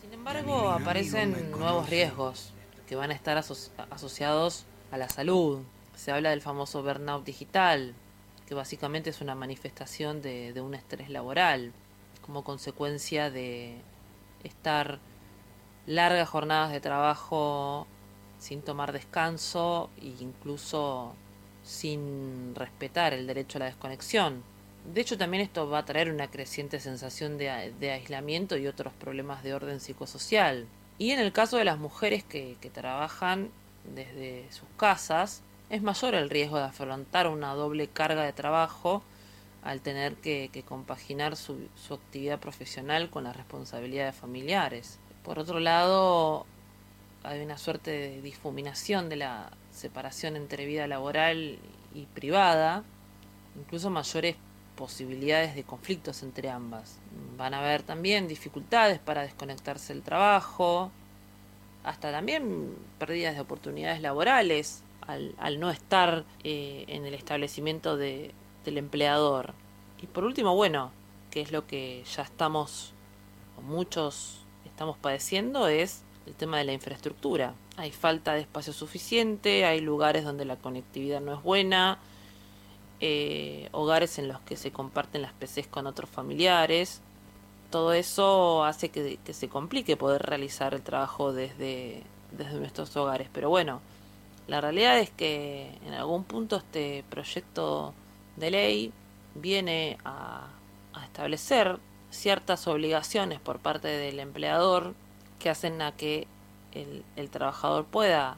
Sin 0.00 0.12
embargo, 0.12 0.70
aparecen 0.70 1.50
nuevos 1.50 1.88
riesgos 1.88 2.52
que 2.86 2.96
van 2.96 3.10
a 3.10 3.14
estar 3.14 3.36
asociados 3.36 4.64
a 4.90 4.96
la 4.96 5.08
salud. 5.08 5.62
Se 5.94 6.12
habla 6.12 6.30
del 6.30 6.40
famoso 6.40 6.82
burnout 6.82 7.24
digital, 7.24 7.94
que 8.46 8.54
básicamente 8.54 9.10
es 9.10 9.20
una 9.20 9.34
manifestación 9.34 10.22
de, 10.22 10.52
de 10.52 10.60
un 10.60 10.74
estrés 10.74 11.10
laboral 11.10 11.72
como 12.22 12.44
consecuencia 12.44 13.30
de 13.30 13.76
estar 14.44 15.00
largas 15.88 16.28
jornadas 16.28 16.70
de 16.70 16.80
trabajo 16.80 17.86
sin 18.38 18.60
tomar 18.60 18.92
descanso 18.92 19.88
e 20.00 20.12
incluso 20.20 21.14
sin 21.64 22.54
respetar 22.54 23.14
el 23.14 23.26
derecho 23.26 23.56
a 23.56 23.60
la 23.60 23.64
desconexión. 23.66 24.42
De 24.84 25.00
hecho, 25.00 25.16
también 25.16 25.42
esto 25.42 25.68
va 25.68 25.78
a 25.78 25.84
traer 25.84 26.10
una 26.10 26.30
creciente 26.30 26.78
sensación 26.78 27.38
de, 27.38 27.50
aislamiento 27.90 28.56
y 28.58 28.66
otros 28.66 28.92
problemas 28.92 29.42
de 29.42 29.54
orden 29.54 29.80
psicosocial. 29.80 30.66
Y 30.98 31.10
en 31.12 31.20
el 31.20 31.32
caso 31.32 31.56
de 31.56 31.64
las 31.64 31.78
mujeres 31.78 32.22
que, 32.22 32.56
trabajan 32.72 33.50
desde 33.94 34.44
sus 34.50 34.68
casas, 34.76 35.42
es 35.70 35.82
mayor 35.82 36.14
el 36.14 36.28
riesgo 36.28 36.58
de 36.58 36.64
afrontar 36.64 37.28
una 37.28 37.54
doble 37.54 37.88
carga 37.88 38.24
de 38.24 38.32
trabajo 38.32 39.02
al 39.62 39.80
tener 39.80 40.14
que, 40.16 40.50
que 40.52 40.62
compaginar 40.62 41.36
su, 41.36 41.68
su 41.76 41.94
actividad 41.94 42.38
profesional 42.38 43.08
con 43.10 43.24
las 43.24 43.36
responsabilidades 43.36 44.14
familiares. 44.14 44.98
Por 45.28 45.38
otro 45.38 45.60
lado, 45.60 46.46
hay 47.22 47.42
una 47.42 47.58
suerte 47.58 47.90
de 47.90 48.22
difuminación 48.22 49.10
de 49.10 49.16
la 49.16 49.50
separación 49.70 50.36
entre 50.36 50.64
vida 50.64 50.86
laboral 50.86 51.58
y 51.94 52.06
privada, 52.06 52.82
incluso 53.54 53.90
mayores 53.90 54.36
posibilidades 54.74 55.54
de 55.54 55.64
conflictos 55.64 56.22
entre 56.22 56.48
ambas. 56.48 56.98
Van 57.36 57.52
a 57.52 57.58
haber 57.58 57.82
también 57.82 58.26
dificultades 58.26 59.00
para 59.00 59.20
desconectarse 59.20 59.92
del 59.92 60.02
trabajo, 60.02 60.90
hasta 61.84 62.10
también 62.10 62.74
pérdidas 62.98 63.34
de 63.34 63.42
oportunidades 63.42 64.00
laborales 64.00 64.82
al, 65.02 65.60
no 65.60 65.68
estar 65.68 66.24
eh, 66.42 66.86
en 66.88 67.04
el 67.04 67.12
establecimiento 67.12 67.98
de, 67.98 68.32
del 68.64 68.78
empleador. 68.78 69.52
Y 70.00 70.06
por 70.06 70.24
último, 70.24 70.56
bueno, 70.56 70.90
que 71.30 71.42
es 71.42 71.52
lo 71.52 71.66
que 71.66 72.02
ya 72.16 72.22
estamos, 72.22 72.94
muchos 73.62 74.46
estamos 74.78 74.96
padeciendo, 74.96 75.66
es 75.66 76.02
el 76.24 76.34
tema 76.34 76.58
de 76.58 76.62
la 76.62 76.72
infraestructura. 76.72 77.52
Hay 77.76 77.90
falta 77.90 78.34
de 78.34 78.42
espacio 78.42 78.72
suficiente, 78.72 79.64
hay 79.64 79.80
lugares 79.80 80.22
donde 80.22 80.44
la 80.44 80.54
conectividad 80.54 81.20
no 81.20 81.34
es 81.34 81.42
buena, 81.42 81.98
eh, 83.00 83.70
hogares 83.72 84.20
en 84.20 84.28
los 84.28 84.38
que 84.42 84.56
se 84.56 84.70
comparten 84.70 85.22
las 85.22 85.32
PCs 85.32 85.66
con 85.66 85.88
otros 85.88 86.08
familiares. 86.08 87.00
Todo 87.70 87.92
eso 87.92 88.62
hace 88.62 88.90
que, 88.90 89.18
se 89.32 89.48
complique 89.48 89.96
poder 89.96 90.22
realizar 90.22 90.74
el 90.74 90.82
trabajo 90.82 91.32
desde, 91.32 92.04
desde 92.30 92.60
nuestros 92.60 92.96
hogares. 92.96 93.28
Pero 93.32 93.48
bueno, 93.48 93.80
la 94.46 94.60
realidad 94.60 95.00
es 95.00 95.10
que 95.10 95.76
en 95.84 95.92
algún 95.92 96.22
punto 96.22 96.54
este 96.54 97.02
proyecto 97.10 97.94
de 98.36 98.52
ley 98.52 98.92
viene 99.34 99.98
a, 100.04 100.46
a 100.92 101.04
establecer 101.04 101.80
ciertas 102.10 102.66
obligaciones 102.66 103.40
por 103.40 103.58
parte 103.58 103.88
del 103.88 104.20
empleador 104.20 104.94
que 105.38 105.50
hacen 105.50 105.82
a 105.82 105.92
que 105.92 106.26
el, 106.72 107.30
trabajador 107.30 107.84
pueda 107.84 108.36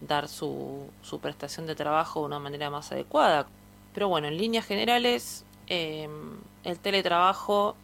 dar 0.00 0.28
su, 0.28 0.88
su, 1.02 1.20
prestación 1.20 1.66
de 1.66 1.74
trabajo 1.74 2.20
de 2.20 2.26
una 2.26 2.38
manera 2.38 2.70
más 2.70 2.92
adecuada. 2.92 3.46
Pero 3.94 4.08
bueno, 4.08 4.28
en 4.28 4.36
líneas 4.36 4.66
generales, 4.66 5.44
em, 5.68 6.38
el 6.64 6.78
teletrabajo 6.78 7.76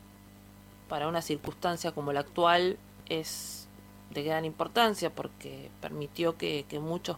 para 0.88 1.08
una 1.08 1.22
circunstancia 1.22 1.92
como 1.92 2.12
la 2.12 2.20
actual 2.20 2.78
es 3.08 3.68
de 4.10 4.22
gran 4.22 4.44
importancia 4.44 5.10
porque 5.10 5.70
permitió 5.80 6.36
que, 6.36 6.66
que 6.68 6.78
muchos 6.78 7.16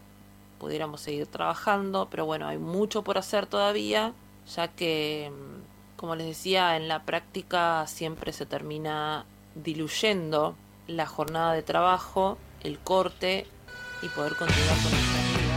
pudiéramos 0.59 1.01
seguir 1.01 1.27
trabajando, 1.27 2.07
pero 2.09 2.25
bueno, 2.25 2.47
hay 2.47 2.57
mucho 2.57 3.03
por 3.03 3.17
hacer 3.17 3.45
todavía, 3.47 4.13
ya 4.55 4.67
que, 4.69 5.25
em, 5.25 5.61
como 5.95 6.15
les 6.15 6.27
decía, 6.27 6.75
en 6.75 6.87
la 6.87 7.03
práctica 7.03 7.85
siempre 7.87 8.33
se 8.33 8.45
termina 8.45 9.25
diluyendo 9.55 10.55
la 10.87 11.05
jornada 11.05 11.53
de 11.53 11.63
trabajo, 11.63 12.37
el 12.63 12.79
corte 12.79 13.45
y 14.01 14.07
poder 14.09 14.35
continuar 14.35 14.75
con 14.83 14.91
nuestra 14.91 15.19
vida. 15.21 15.55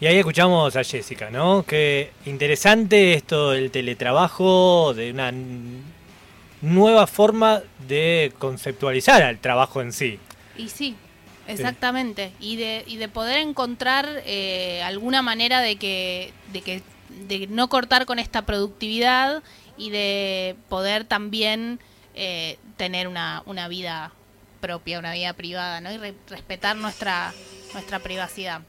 Y 0.00 0.06
ahí 0.06 0.18
escuchamos 0.18 0.76
a 0.76 0.84
Jessica, 0.84 1.30
¿no? 1.30 1.64
Qué 1.66 2.12
interesante 2.24 3.14
esto 3.14 3.50
del 3.50 3.70
teletrabajo, 3.70 4.94
de 4.94 5.10
una 5.10 5.32
nueva 6.62 7.06
forma 7.06 7.62
de 7.86 8.32
conceptualizar 8.38 9.22
al 9.22 9.38
trabajo 9.38 9.80
en 9.82 9.92
sí. 9.92 10.18
Y 10.56 10.68
sí, 10.68 10.96
exactamente. 11.46 12.32
Y, 12.40 12.56
de, 12.56 12.84
y 12.86 12.96
de 12.96 13.08
poder 13.08 13.38
encontrar 13.38 14.22
eh, 14.24 14.82
alguna 14.82 15.20
manera 15.22 15.60
de 15.60 15.76
que, 15.76 16.32
de 16.52 16.62
que 16.62 16.82
de 17.28 17.46
no 17.48 17.68
cortar 17.68 18.06
con 18.06 18.18
esta 18.18 18.42
productividad 18.42 19.42
y 19.76 19.90
de 19.90 20.56
poder 20.68 21.04
también 21.04 21.80
eh, 22.14 22.58
tener 22.76 23.08
una, 23.08 23.42
una 23.46 23.68
vida 23.68 24.12
propia, 24.60 24.98
una 24.98 25.12
vida 25.12 25.32
privada, 25.32 25.80
¿no? 25.80 25.92
Y 25.92 25.98
respetar 26.28 26.76
nuestra, 26.76 27.32
nuestra 27.72 27.98
privacidad. 27.98 28.62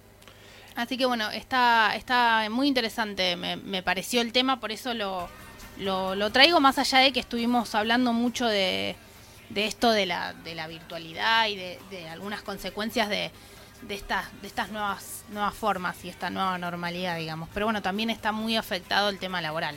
Así 0.76 0.98
que 0.98 1.06
bueno, 1.06 1.30
está, 1.32 1.96
está 1.96 2.48
muy 2.50 2.68
interesante, 2.68 3.36
me, 3.36 3.84
pareció 3.84 4.22
el 4.22 4.32
tema, 4.32 4.62
por 4.62 4.72
eso 4.72 4.94
lo, 4.94 5.28
lo, 5.78 6.32
traigo 6.32 6.62
más 6.62 6.78
allá 6.78 7.00
de 7.00 7.12
que 7.12 7.20
estuvimos 7.20 7.76
hablando 7.76 8.14
mucho 8.14 8.48
de, 8.48 8.96
de 9.50 9.66
esto 9.66 9.92
de 9.92 10.06
la, 10.06 10.32
de 10.32 10.56
la 10.56 10.68
virtualidad 10.68 11.48
y 11.48 11.58
de 11.58 12.10
algunas 12.10 12.42
consecuencias 12.42 13.10
de, 13.10 13.32
de 13.82 13.96
estas, 13.96 14.26
de 14.42 14.48
estas 14.48 14.70
nuevas, 14.72 15.24
nuevas 15.30 15.54
formas 15.54 16.04
y 16.06 16.10
esta 16.10 16.30
nueva 16.30 16.58
normalidad, 16.58 17.18
digamos. 17.18 17.50
Pero 17.54 17.66
bueno, 17.66 17.82
también 17.82 18.10
está 18.10 18.32
muy 18.32 18.56
afectado 18.56 19.10
el 19.10 19.20
tema 19.20 19.42
laboral. 19.42 19.76